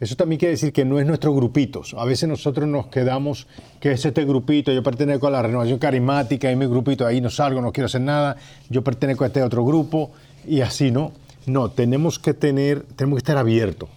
[0.00, 1.82] Eso también quiere decir que no es nuestro grupito.
[1.98, 3.46] A veces nosotros nos quedamos
[3.78, 7.28] que es este grupito, yo pertenezco a la renovación carismática y mi grupito, ahí no
[7.28, 8.36] salgo, no quiero hacer nada,
[8.70, 10.10] yo pertenezco a este otro grupo
[10.46, 11.12] y así, ¿no?
[11.44, 13.90] No, tenemos que tener, tenemos que estar abiertos.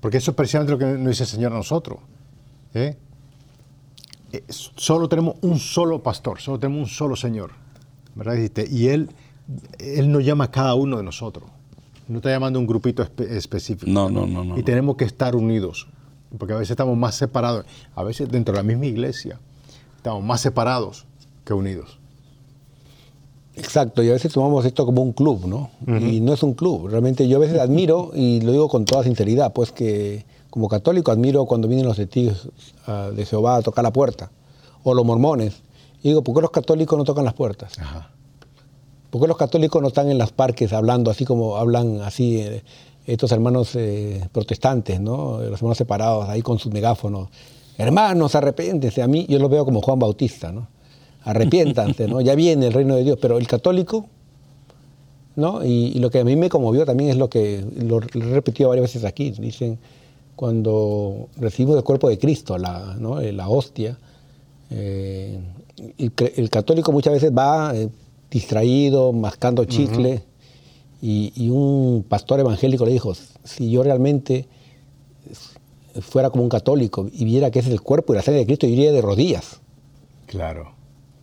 [0.00, 1.98] Porque eso es precisamente lo que nos dice el Señor a nosotros.
[2.74, 2.96] ¿eh?
[4.32, 7.52] Eh, Solo tenemos un solo pastor, solo tenemos un solo Señor.
[8.16, 8.36] ¿verdad?
[8.68, 9.10] Y Él,
[9.78, 11.48] Él nos llama a cada uno de nosotros.
[12.12, 13.90] No está llamando a un grupito espe- específico.
[13.90, 14.64] No, no, no, no, Y no.
[14.64, 15.88] tenemos que estar unidos.
[16.38, 17.64] Porque a veces estamos más separados.
[17.94, 19.38] A veces dentro de la misma iglesia
[19.96, 21.06] estamos más separados
[21.44, 21.98] que unidos.
[23.54, 25.70] Exacto, y a veces tomamos esto como un club, ¿no?
[26.00, 26.88] Y no es un club.
[26.88, 31.10] Realmente yo a veces admiro, y lo digo con toda sinceridad, pues que como católico
[31.12, 32.48] admiro cuando vienen los testigos
[32.86, 34.30] ah, de Jehová a tocar la puerta,
[34.84, 35.62] o los mormones.
[36.02, 37.78] Y digo, ¿por qué los católicos no tocan las puertas?
[37.78, 38.10] Ajá.
[39.12, 42.62] ¿Por qué los católicos no están en los parques hablando así como hablan así eh,
[43.04, 45.38] estos hermanos eh, protestantes, ¿no?
[45.38, 47.28] Los hermanos separados ahí con sus megáfonos.
[47.76, 49.02] Hermanos, arrepiéntense.
[49.02, 50.66] A mí yo los veo como Juan Bautista, ¿no?
[51.24, 52.20] Arrepiéntanse, ¿no?
[52.22, 53.18] Ya viene el reino de Dios.
[53.20, 54.06] Pero el católico,
[55.36, 55.62] ¿no?
[55.62, 58.32] Y, y lo que a mí me conmovió también es lo que lo, lo he
[58.32, 59.30] repetido varias veces aquí.
[59.32, 59.78] Dicen,
[60.36, 63.20] cuando recibimos el cuerpo de Cristo, la, ¿no?
[63.20, 63.98] Eh, la hostia,
[64.70, 65.38] eh,
[65.98, 67.90] el, católico muchas veces va eh,
[68.32, 70.22] distraído, mascando chicle,
[71.00, 73.12] y, y un pastor evangélico le dijo,
[73.44, 74.46] si yo realmente
[76.00, 78.46] fuera como un católico y viera que ese es el cuerpo y la sangre de
[78.46, 79.60] Cristo, yo iría de rodillas.
[80.26, 80.72] Claro.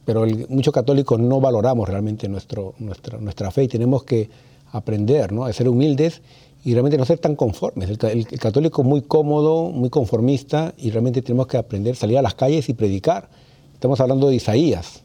[0.05, 4.29] Pero el- muchos católicos no valoramos realmente nuestro, nuestra, nuestra fe y tenemos que
[4.71, 5.45] aprender ¿no?
[5.45, 6.21] a ser humildes
[6.63, 7.89] y realmente no ser tan conformes.
[7.89, 11.95] El, ca- el- el católico es muy cómodo, muy conformista y realmente tenemos que aprender,
[11.95, 13.29] salir a las calles y predicar.
[13.73, 15.03] Estamos hablando de Isaías,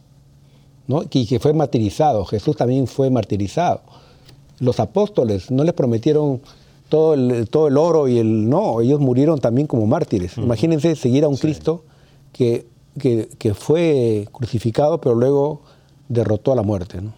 [0.86, 1.08] ¿no?
[1.08, 3.80] que, que fue martirizado, Jesús también fue martirizado.
[4.60, 6.40] Los apóstoles no les prometieron
[6.88, 8.48] todo el, todo el oro y el...
[8.48, 10.38] No, ellos murieron también como mártires.
[10.38, 11.84] Imagínense seguir a un Cristo
[12.32, 12.66] que,
[12.98, 15.62] que, que fue crucificado, pero luego
[16.08, 17.00] derrotó a la muerte.
[17.00, 17.12] ¿no?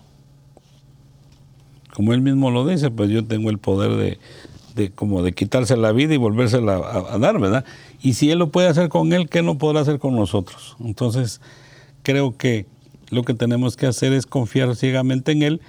[1.94, 4.18] Como él mismo lo dice, pues yo tengo el poder de,
[4.74, 7.64] de como de quitarse la vida y volvérsela a, a dar, ¿verdad?
[8.00, 10.76] Y si él lo puede hacer con él, ¿qué no podrá hacer con nosotros?
[10.80, 11.40] Entonces,
[12.02, 12.66] creo que
[13.11, 15.61] lo que tenemos que hacer es confiar ciegamente en él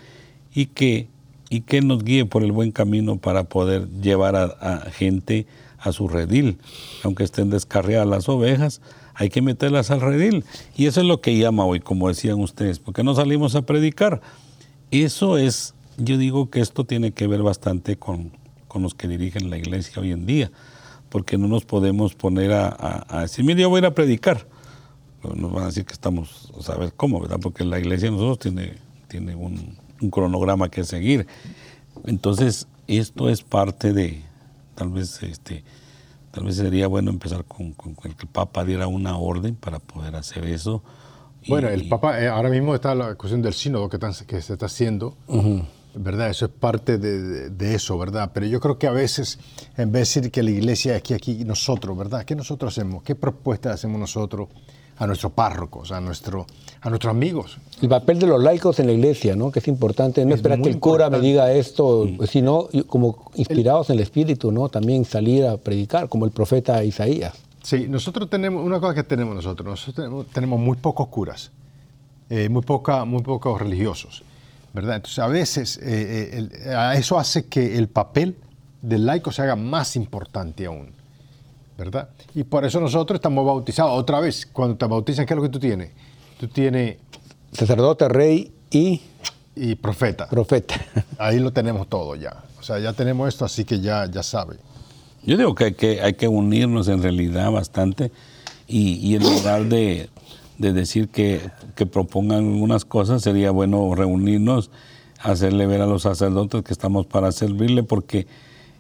[0.54, 1.08] y que,
[1.50, 5.46] y que nos guíe por el buen camino para poder llevar a, gente
[5.80, 6.58] a su redil.
[7.04, 8.82] Aunque estén descarriadas las ovejas,
[9.14, 10.44] hay que meterlas al redil.
[10.76, 14.22] Y eso es lo que llama hoy, como decían ustedes, porque no salimos a predicar.
[14.92, 18.32] Eso es, yo digo que esto tiene que ver bastante con,
[18.68, 20.52] con los que dirigen la iglesia hoy en día,
[21.10, 23.94] porque no nos podemos poner a, a- a decir, mire, yo voy a ir a
[23.96, 24.48] predicar.
[25.24, 27.40] Nos van a decir que estamos a saber cómo, ¿verdad?
[27.42, 28.74] Porque la iglesia de nosotros tiene,
[29.08, 31.28] tiene un, un cronograma que seguir.
[32.06, 34.22] Entonces, esto es parte de,
[34.76, 35.64] tal vez, este,
[36.32, 40.16] tal vez sería bueno empezar con, con que el Papa diera una orden para poder
[40.16, 40.84] hacer eso.
[41.44, 44.42] Y- Bueno, el Papa, eh, ahora mismo está la cuestión del sínodo que, están- que
[44.42, 45.18] se está haciendo,
[45.96, 46.30] ¿verdad?
[46.30, 48.32] Eso es parte de, de- de eso, ¿verdad?
[48.34, 49.40] Pero yo creo que a veces,
[49.78, 52.24] en vez de decir que la iglesia es que aquí nosotros, ¿verdad?
[52.24, 53.02] ¿Qué nosotros hacemos?
[53.04, 54.50] ¿Qué propuestas hacemos nosotros?
[55.00, 56.46] A nuestros párrocos, a, nuestro,
[56.82, 57.58] a nuestros amigos.
[57.82, 59.52] El papel de los laicos en la iglesia, ¿no?
[59.52, 61.28] Que es importante, no Es esperar que el cura me importante.
[61.28, 64.70] diga esto, sino y- como inspirados en el Espíritu, ¿no?
[64.70, 67.34] También salir a predicar, como el profeta Isaías.
[67.64, 71.52] Sí, nosotros tenemos, una cosa que tenemos nosotros, nosotros tenemos, tenemos muy pocos curas,
[72.30, 74.24] eh, muy, poca, muy pocos religiosos,
[74.74, 74.96] ¿verdad?
[74.98, 76.52] Entonces a veces eh, eh, el-
[76.98, 78.36] eso hace que el papel
[78.82, 80.92] del laico se haga más importante aún,
[81.78, 82.10] ¿verdad?
[82.34, 84.00] Y por eso nosotros estamos bautizados.
[84.00, 85.92] Otra vez, cuando te bautizan, ¿qué es lo que tú tienes?
[86.40, 86.98] Tú tienes
[87.52, 89.02] Sacerdote, rey y
[89.56, 90.28] y profeta.
[90.28, 90.76] profeta.
[91.18, 92.44] Ahí lo tenemos todo ya.
[92.60, 94.58] O sea, ya tenemos esto, así que ya, ya sabe.
[95.24, 98.12] Yo digo que hay que, hay que unirnos en realidad bastante
[98.68, 100.10] y, y en lugar de,
[100.58, 101.42] de decir que,
[101.76, 104.70] que propongan algunas cosas, sería bueno reunirnos,
[105.20, 108.28] hacerle ver a los sacerdotes que estamos para servirle, porque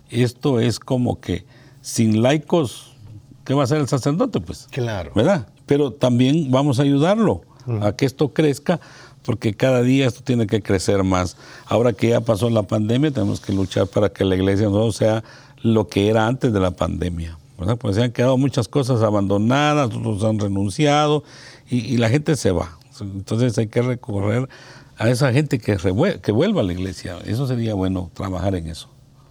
[0.09, 1.45] esto es como que
[1.81, 2.93] sin laicos,
[3.45, 4.39] ¿qué va a hacer el sacerdote?
[4.41, 5.11] Pues, Claro.
[5.15, 5.47] ¿verdad?
[5.65, 7.41] Pero también vamos a ayudarlo
[7.81, 8.79] a que esto crezca,
[9.23, 11.35] porque cada día esto tiene que crecer más.
[11.65, 15.23] Ahora que ya pasó la pandemia, tenemos que luchar para que la iglesia no sea
[15.61, 17.37] lo que era antes de la pandemia.
[17.57, 17.77] ¿verdad?
[17.77, 21.23] Pues se han quedado muchas cosas abandonadas, otros han renunciado
[21.69, 22.77] y, y la gente se va.
[23.01, 24.47] Entonces hay que recorrer
[24.97, 25.77] a esa gente que,
[26.21, 27.17] que vuelva a la iglesia.
[27.25, 28.89] Eso sería bueno, trabajar en eso.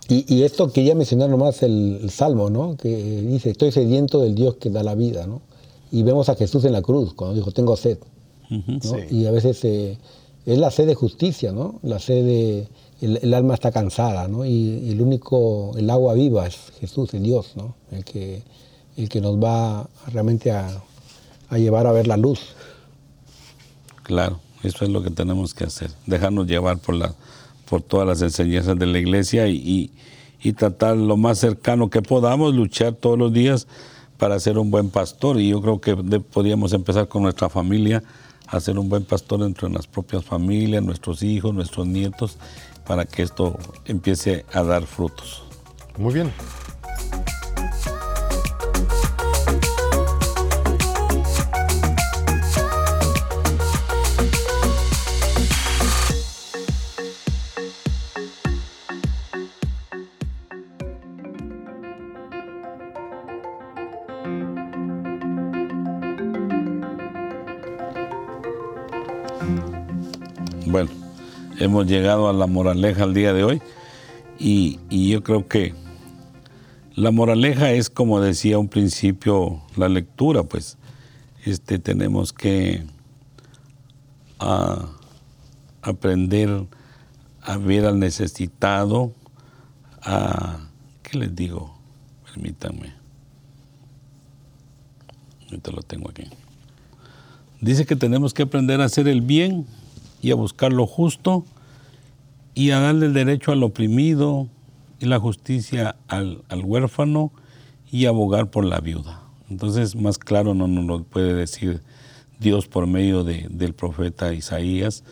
[0.08, 2.76] Y, y esto quería mencionar nomás el, el Salmo, ¿no?
[2.76, 5.42] Que dice, estoy sediento del Dios que da la vida, ¿no?
[5.90, 7.98] Y vemos a Jesús en la cruz, cuando dijo, tengo sed.
[8.50, 8.80] ¿no?
[8.80, 8.96] Sí.
[9.10, 9.98] Y a veces eh,
[10.44, 11.80] es la sed de justicia, ¿no?
[11.82, 12.68] La sed de...
[13.00, 14.46] El, el alma está cansada, ¿no?
[14.46, 17.74] Y, y el único, el agua viva es Jesús, el Dios, ¿no?
[17.90, 18.42] El que,
[18.96, 20.82] el que nos va realmente a,
[21.50, 22.40] a llevar a ver la luz.
[24.02, 27.14] Claro, eso es lo que tenemos que hacer, dejarnos llevar por, la,
[27.68, 29.90] por todas las enseñanzas de la iglesia y, y-
[30.42, 33.66] y tratar lo más cercano que podamos, luchar todos los días
[34.18, 35.40] para ser un buen pastor.
[35.40, 38.02] Y yo creo que de- podríamos empezar con nuestra familia,
[38.46, 42.36] a ser un buen pastor entre las propias familias, nuestros hijos, nuestros nietos,
[42.86, 45.42] para que esto empiece a dar frutos.
[45.98, 46.32] Muy bien.
[71.66, 73.62] Hemos llegado a la moraleja el día de hoy
[74.38, 75.74] y, yo creo que
[76.94, 80.78] la moraleja es como decía un principio la lectura, pues
[81.44, 82.84] este tenemos que
[85.82, 86.66] aprender
[87.42, 89.12] a ver al necesitado,
[90.02, 90.68] a
[91.02, 91.76] ¿qué les digo?
[92.26, 92.94] Permítanme.
[95.44, 96.24] Ahorita lo tengo aquí.
[97.60, 99.66] Dice que tenemos que aprender a hacer el bien
[100.22, 101.44] y a buscar lo justo
[102.56, 104.48] y a darle el derecho al oprimido
[104.98, 107.30] y la justicia al, al huérfano
[107.92, 109.20] y abogar por la viuda.
[109.48, 111.82] Entonces, más claro no nos lo puede decir
[112.40, 115.04] Dios por medio de- del profeta Isaías,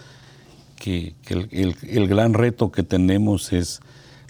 [0.77, 3.81] que, que el, el- el gran reto que tenemos es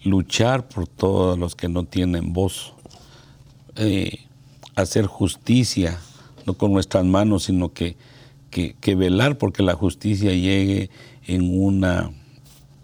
[0.03, 2.75] luchar por todos los que no tienen voz,
[3.77, 4.27] eh,
[4.75, 5.99] hacer justicia,
[6.47, 7.97] no con nuestras manos, sino que,
[8.51, 10.91] que, que velar porque la justicia llegue
[11.27, 12.11] en una,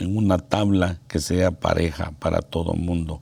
[0.01, 3.21] en una tabla que sea pareja para todo mundo.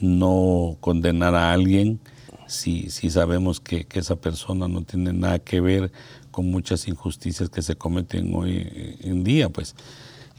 [0.00, 2.00] No condenar a alguien
[2.46, 5.92] si, si sabemos que, que esa persona no tiene nada que ver
[6.30, 9.74] con muchas injusticias que se cometen hoy en día, pues.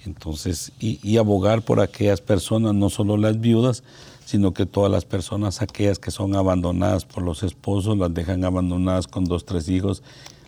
[0.05, 3.83] Entonces, y, y abogar por aquellas personas, no solo las viudas,
[4.25, 9.07] sino que todas las personas, aquellas que son abandonadas por los esposos, las dejan abandonadas
[9.07, 10.03] con dos, tres hijos,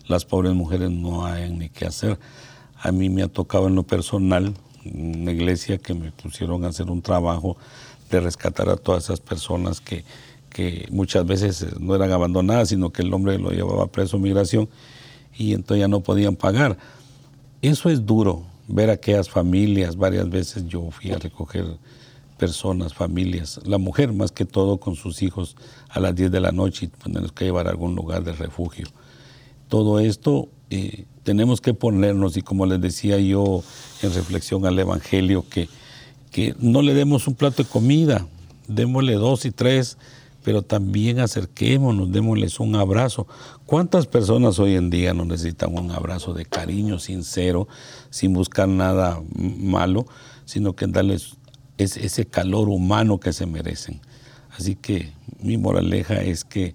[0.06, 2.18] las pobres mujeres no hayan ni qué hacer.
[2.80, 4.54] A mí me ha tocado en lo personal,
[4.84, 7.56] una iglesia, que me pusieron a hacer un trabajo
[8.10, 10.04] de rescatar a todas esas personas que,
[10.50, 14.68] que muchas veces eh, no eran abandonadas, sino que el hombre lo llevaba preso migración
[15.36, 16.78] y entonces ya no podían pagar.
[17.62, 21.66] Eso es duro, ver aquellas familias, varias veces yo fui a recoger
[22.38, 25.56] personas, familias, la mujer más que todo con sus hijos
[25.88, 28.86] a las 10 de la noche y tenerlos que llevar a algún lugar de refugio.
[29.68, 30.48] Todo esto
[31.22, 33.62] tenemos que ponernos y como les decía yo
[34.02, 35.68] en reflexión al Evangelio, que,
[36.30, 38.26] que no le demos un plato de comida,
[38.66, 39.98] démosle dos y tres,
[40.44, 43.26] pero también acerquémonos, démosles un abrazo.
[43.66, 47.68] ¿Cuántas personas hoy en día no necesitan un abrazo de cariño sincero,
[48.10, 50.06] sin buscar nada malo,
[50.44, 51.36] sino que darles
[51.76, 54.00] ese calor humano que se merecen?
[54.56, 56.74] Así que mi moraleja es que,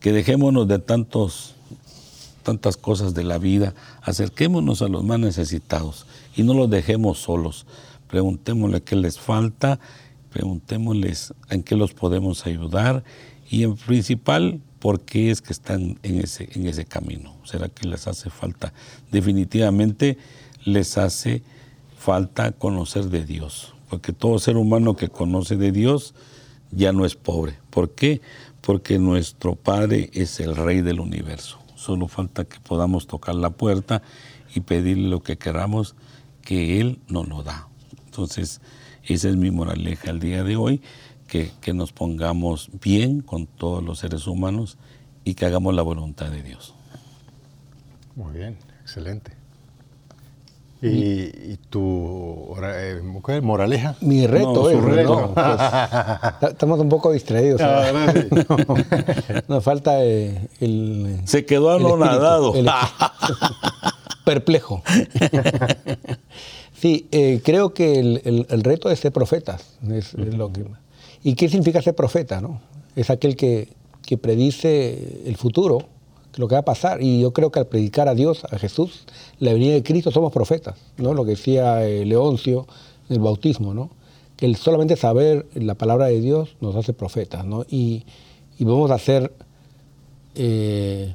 [0.00, 1.55] que dejémonos de tantos
[2.46, 7.66] tantas cosas de la vida, acerquémonos a los más necesitados y no los dejemos solos.
[8.06, 9.80] Preguntémosle qué les falta,
[10.30, 13.02] preguntémosles en qué los podemos ayudar
[13.50, 17.34] y en principal, por qué es que están en ese, en ese camino.
[17.42, 18.72] ¿Será que les hace falta?
[19.10, 20.16] Definitivamente
[20.64, 21.42] les hace
[21.98, 26.14] falta conocer de Dios, porque todo ser humano que conoce de Dios
[26.70, 27.54] ya no es pobre.
[27.70, 28.20] ¿Por qué?
[28.60, 31.65] Porque nuestro Padre es el Rey del universo.
[31.76, 34.02] Solo falta que podamos tocar la puerta
[34.54, 35.94] y pedirle lo que queramos,
[36.42, 37.68] que Él nos lo da.
[38.06, 38.60] Entonces,
[39.04, 40.82] esa es mi moraleja el día de hoy,
[41.28, 44.78] que, que nos pongamos bien con todos los seres humanos
[45.22, 46.74] y que hagamos la voluntad de Dios.
[48.16, 49.35] Muy bien, excelente.
[50.82, 50.88] ¿Y,
[51.52, 53.96] y tu eh, moraleja?
[54.02, 55.32] Mi reto No, su es, reto.
[55.34, 55.34] ¿no?
[55.34, 57.60] Pues, estamos un poco distraídos.
[57.62, 58.28] Ah, sí.
[59.48, 61.20] Nos falta eh, el...
[61.24, 62.52] Se quedó el espíritu, anonadado.
[64.24, 64.82] Perplejo.
[66.72, 69.76] Sí, eh, creo que el, el- el reto es ser profetas.
[69.90, 70.64] es- es lo que-
[71.22, 72.40] ¿Y qué significa ser profeta?
[72.40, 72.60] No?
[72.94, 73.68] Es aquel que,
[74.02, 75.78] que predice el futuro,
[76.36, 77.02] lo que va a pasar.
[77.02, 79.04] Y yo creo que al predicar a Dios, a Jesús,
[79.38, 80.76] la venida de Cristo, somos profetas.
[80.96, 81.14] ¿no?
[81.14, 82.66] Lo que decía eh, Leoncio
[83.08, 83.90] en el bautismo, ¿no?
[84.36, 87.44] que el solamente saber la palabra de Dios nos hace profetas.
[87.44, 87.64] ¿no?
[87.68, 88.04] Y,
[88.58, 89.32] y vamos a ser
[90.34, 91.14] eh,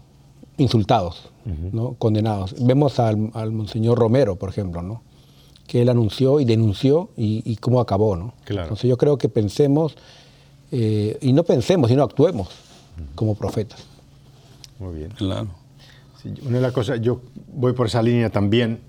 [0.58, 1.94] insultados, ¿no?
[1.94, 2.56] condenados.
[2.60, 5.04] Vemos al, al Monseñor Romero, por ejemplo, ¿no?
[5.68, 8.16] que él anunció y denunció y, y cómo acabó.
[8.16, 8.34] ¿no?
[8.44, 8.64] Claro.
[8.64, 9.96] Entonces yo creo que pensemos,
[10.72, 12.50] eh, y no pensemos, sino actuemos
[13.16, 13.91] como profetas.
[14.82, 15.12] Muy bien.
[15.12, 15.48] Claro.
[16.22, 17.22] Sí, una de las cosas, yo
[17.54, 18.80] voy por esa línea también.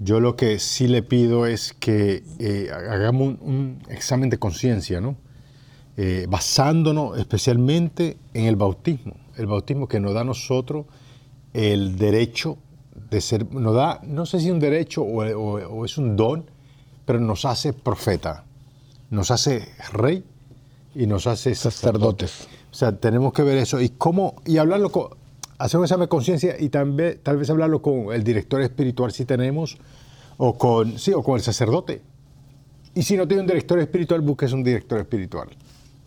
[0.00, 5.00] Yo lo que sí le pido es que eh, hagamos un, un examen de conciencia,
[5.00, 5.16] ¿no?
[5.96, 9.14] Eh, basándonos especialmente en el bautismo.
[9.36, 10.86] El bautismo que nos da a nosotros
[11.52, 12.58] el derecho
[13.10, 16.44] de ser, nos da, no sé si un derecho o, o- o es un don,
[17.04, 18.44] pero nos hace profeta,
[19.10, 20.22] nos hace rey
[20.94, 22.46] y nos hace Sacerdotes.
[22.70, 25.08] o sea, tenemos que ver eso y cómo y hablarlo con
[25.58, 29.24] hacer un examen de conciencia y también tal vez hablarlo con el director espiritual si
[29.24, 29.76] tenemos
[30.36, 32.00] o con sí o con el sacerdote.
[32.94, 35.48] Y si no tiene un director espiritual, busques un director espiritual,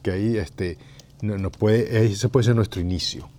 [0.02, 0.78] que ahí este
[1.22, 3.30] no- nos puede ahí ese puede ser nuestro inicio.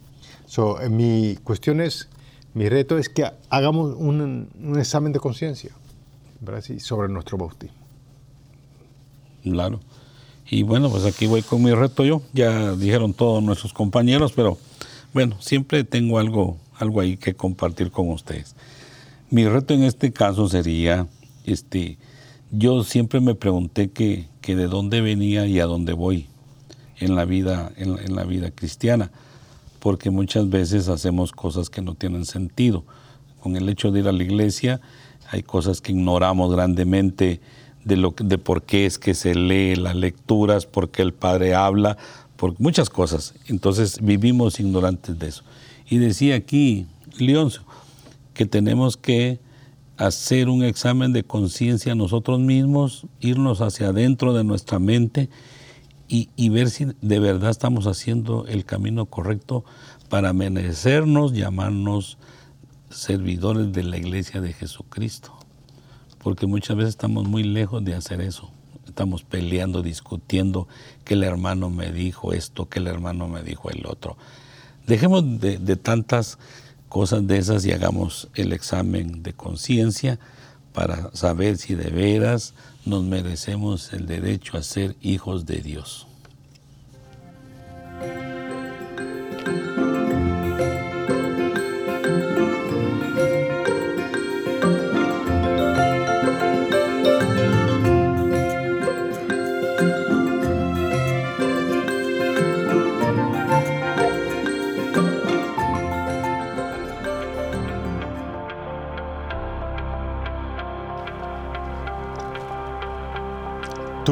[0.46, 2.08] So, mi cuestión es
[2.54, 5.70] mi reto es que hagamos un, un examen de conciencia.
[6.60, 7.76] Sí, sobre nuestro bautismo.
[9.42, 9.80] Claro.
[10.50, 12.22] Y bueno, pues aquí voy con mi reto yo.
[12.32, 14.58] Ya dijeron todos nuestros compañeros, pero
[15.12, 18.54] bueno, siempre tengo algo, algo ahí que compartir con ustedes.
[19.30, 21.06] Mi reto en este caso sería,
[21.44, 21.98] este,
[22.50, 26.28] yo siempre me pregunté que, que de dónde venía y a dónde voy
[26.98, 29.10] en la vida, en, la- vida cristiana,
[29.80, 32.84] porque muchas veces hacemos cosas que no tienen sentido.
[33.40, 34.80] Con el hecho de ir a la iglesia,
[35.30, 37.40] hay cosas que ignoramos grandemente
[37.84, 41.54] de lo de por qué es que se lee las lecturas, por qué el Padre
[41.54, 41.96] habla,
[42.42, 43.34] por muchas cosas.
[43.46, 45.44] Entonces vivimos ignorantes de eso.
[45.88, 47.62] Y decía aquí Leoncio
[48.34, 49.38] que tenemos que
[49.96, 55.30] hacer un examen de conciencia nosotros mismos, irnos hacia adentro de nuestra mente
[56.08, 59.64] y, y ver si de verdad estamos haciendo el camino correcto
[60.08, 62.18] para merecernos, llamarnos
[62.90, 65.32] servidores de la iglesia de Jesucristo.
[66.18, 68.51] Porque muchas veces estamos muy lejos de hacer eso.
[68.92, 70.68] Estamos peleando, discutiendo
[71.02, 74.18] que el hermano me dijo esto, que el hermano me dijo el otro.
[74.86, 76.38] Dejemos de, de tantas
[76.90, 80.18] cosas de esas y hagamos el examen de conciencia
[80.74, 82.52] para saber si de veras
[82.84, 86.06] nos merecemos el derecho a ser hijos de Dios.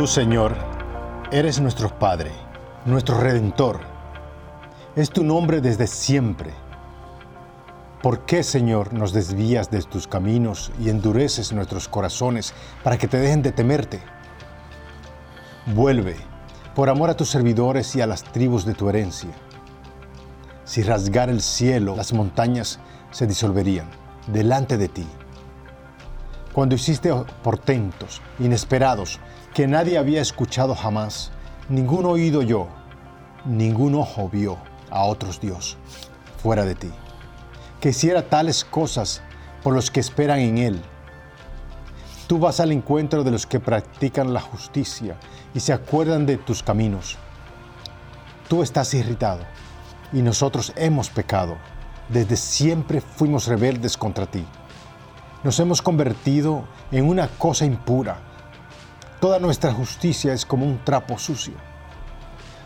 [0.01, 0.57] Tú, Señor,
[1.31, 2.33] eres nuestro Padre,
[2.87, 3.81] nuestro Redentor.
[4.97, 6.55] Es tu nombre desde siempre.
[8.01, 13.19] ¿Por qué, Señor, nos desvías de tus caminos y endureces nuestros corazones para que te
[13.19, 14.01] dejen de temerte?
[15.67, 16.17] Vuelve,
[16.75, 19.33] por amor a tus servidores y a las tribus de tu herencia.
[20.65, 22.81] Si rasgara el cielo, las montañas
[23.11, 23.91] se disolverían
[24.29, 25.07] delante de ti
[26.53, 29.21] cuando hiciste portentos inesperados
[29.55, 31.31] que nadie había escuchado jamás,
[31.69, 32.67] ningún oído oyó,
[33.45, 34.59] ningún ojo vio
[34.91, 35.77] a otros Dios
[36.43, 36.91] fuera de ti.
[37.81, 39.23] que hiciera tales cosas
[39.63, 40.83] por los que esperan en Él.
[42.27, 45.17] Tú vas al encuentro de los que practican la justicia
[45.55, 47.17] y se acuerdan de tus caminos.
[48.49, 49.45] Tú estás irritado
[50.13, 51.57] y nosotros hemos pecado.
[52.09, 54.45] Desde siempre fuimos rebeldes contra ti.
[55.43, 58.19] Nos hemos convertido en una cosa impura.
[59.21, 61.55] Toda nuestra justicia es como un trapo sucio.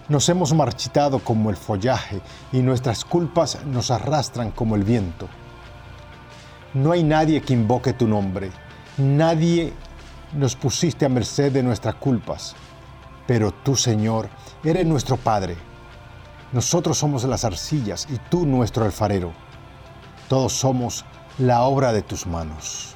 [0.09, 2.21] Nos hemos marchitado como el follaje
[2.53, 5.29] y nuestras culpas nos arrastran como el viento.
[6.75, 8.51] No hay nadie que invoque tu nombre,
[8.99, 9.73] nadie
[10.33, 12.57] nos pusiste a merced de nuestras culpas,
[13.25, 14.29] pero tú, Señor,
[14.65, 15.57] eres nuestro Padre.
[16.53, 19.33] Nosotros somos las arcillas y tú nuestro alfarero.
[20.29, 21.05] Todos somos
[21.39, 22.95] la obra de tus manos.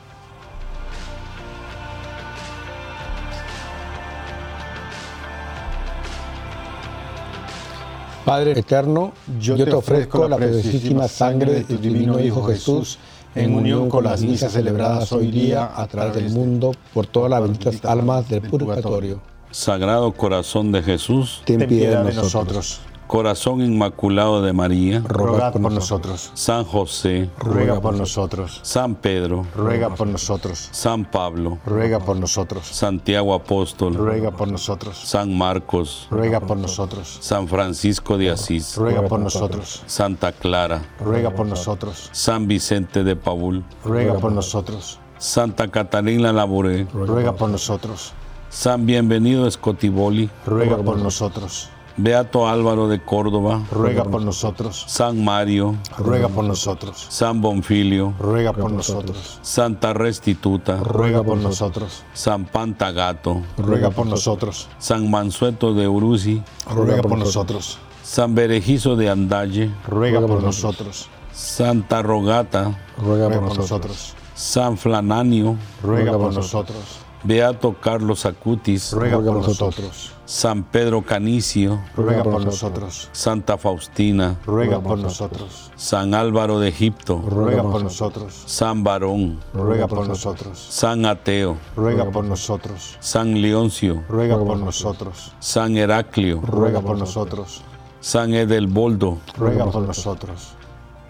[8.25, 12.99] Padre eterno, yo, te ofrezco la preciosísima sangre de tu divino Hijo Jesús
[13.35, 17.43] en unión con las misas celebradas hoy día a través del mundo por todas las
[17.43, 19.21] benditas almas del purgatorio.
[19.51, 22.83] Sagrado Corazón de Jesús, Ten Ten piedad de nosotros.
[23.09, 26.31] Corazón Inmaculado de María, Ruega por nosotros.
[26.35, 28.61] San José, Ruega por nosotros.
[28.63, 30.69] San Pedro, Ruega por nosotros.
[30.73, 32.67] San Pablo, Ruega por nosotros.
[32.67, 34.99] Santiago Apóstol, Ruega por nosotros.
[34.99, 37.17] San Marcos, Ruega por nosotros.
[37.23, 39.83] San Francisco de Asís, Ruega por nosotros.
[39.87, 42.11] Santa Clara, Ruega por nosotros.
[42.13, 45.01] San Vicente de Paul, Ruega por nosotros.
[45.17, 48.13] Santa Catalina Labouré, Ruega por nosotros.
[48.51, 51.71] San Bienvenido Scotiboli, Ruega por nosotros.
[52.01, 54.85] Beato Álvaro de Córdoba, Ruega por nosotros.
[54.87, 57.05] San Mario, Ruega por nosotros.
[57.09, 59.41] San Bonfilio, Ruega por nosotros.
[59.43, 62.05] Santa Restituta, Ruega por nosotros.
[62.15, 64.69] San Pantagato, Ruega por nosotros.
[64.79, 66.41] San Mansueto de Uruzi,
[66.71, 67.79] Ruega por nosotros.
[68.05, 71.09] San Berejizo de Andalle, Ruega por nosotros.
[71.33, 74.15] Santa Rogata, Ruega por nosotros.
[74.37, 77.08] San Flananio, Ruega por nosotros.
[77.25, 80.13] Beato Carlos Acutis, Ruega Ruega por nosotros.
[80.25, 83.09] San Pedro Canicio, Ruega por nosotros.
[83.13, 85.73] Santa Faustina, Ruega por nosotros.
[85.75, 88.43] San Álvaro de Egipto, Ruega por nosotros.
[88.47, 90.59] San Barón, Ruega por nosotros.
[90.71, 92.97] San Ateo, Ruega por nosotros.
[93.01, 95.33] San Leoncio, Ruega por nosotros.
[95.41, 97.63] San Heraclio, Ruega por nosotros.
[98.01, 100.55] San Edelboldo, Ruega por nosotros.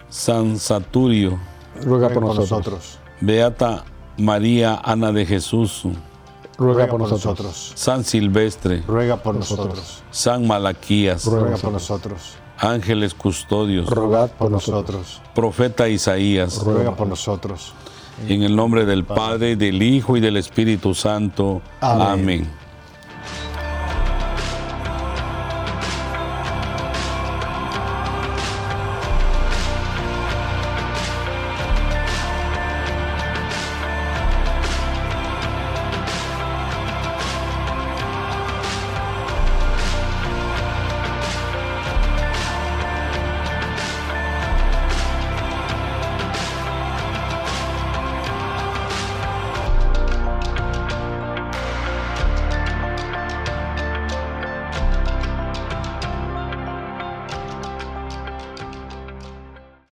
[0.09, 1.37] San Saturio,
[1.83, 2.99] Ruega por nosotros.
[3.21, 3.83] Beata
[4.19, 5.83] María Ana de Jesús,
[6.57, 7.45] Ruega Ruega por por nosotros.
[7.47, 7.71] nosotros.
[7.75, 10.03] San Silvestre, Ruega por nosotros.
[10.11, 12.35] San Malaquías, Ruega por nosotros.
[12.57, 15.21] ángeles custodios, Rogad Por nosotros.
[15.33, 17.73] profeta Isaías, Ruega por nosotros.
[18.27, 21.61] en el nombre del Padre, del Hijo y del Espíritu Santo.
[21.79, 22.07] Amén.
[22.07, 22.49] Amén.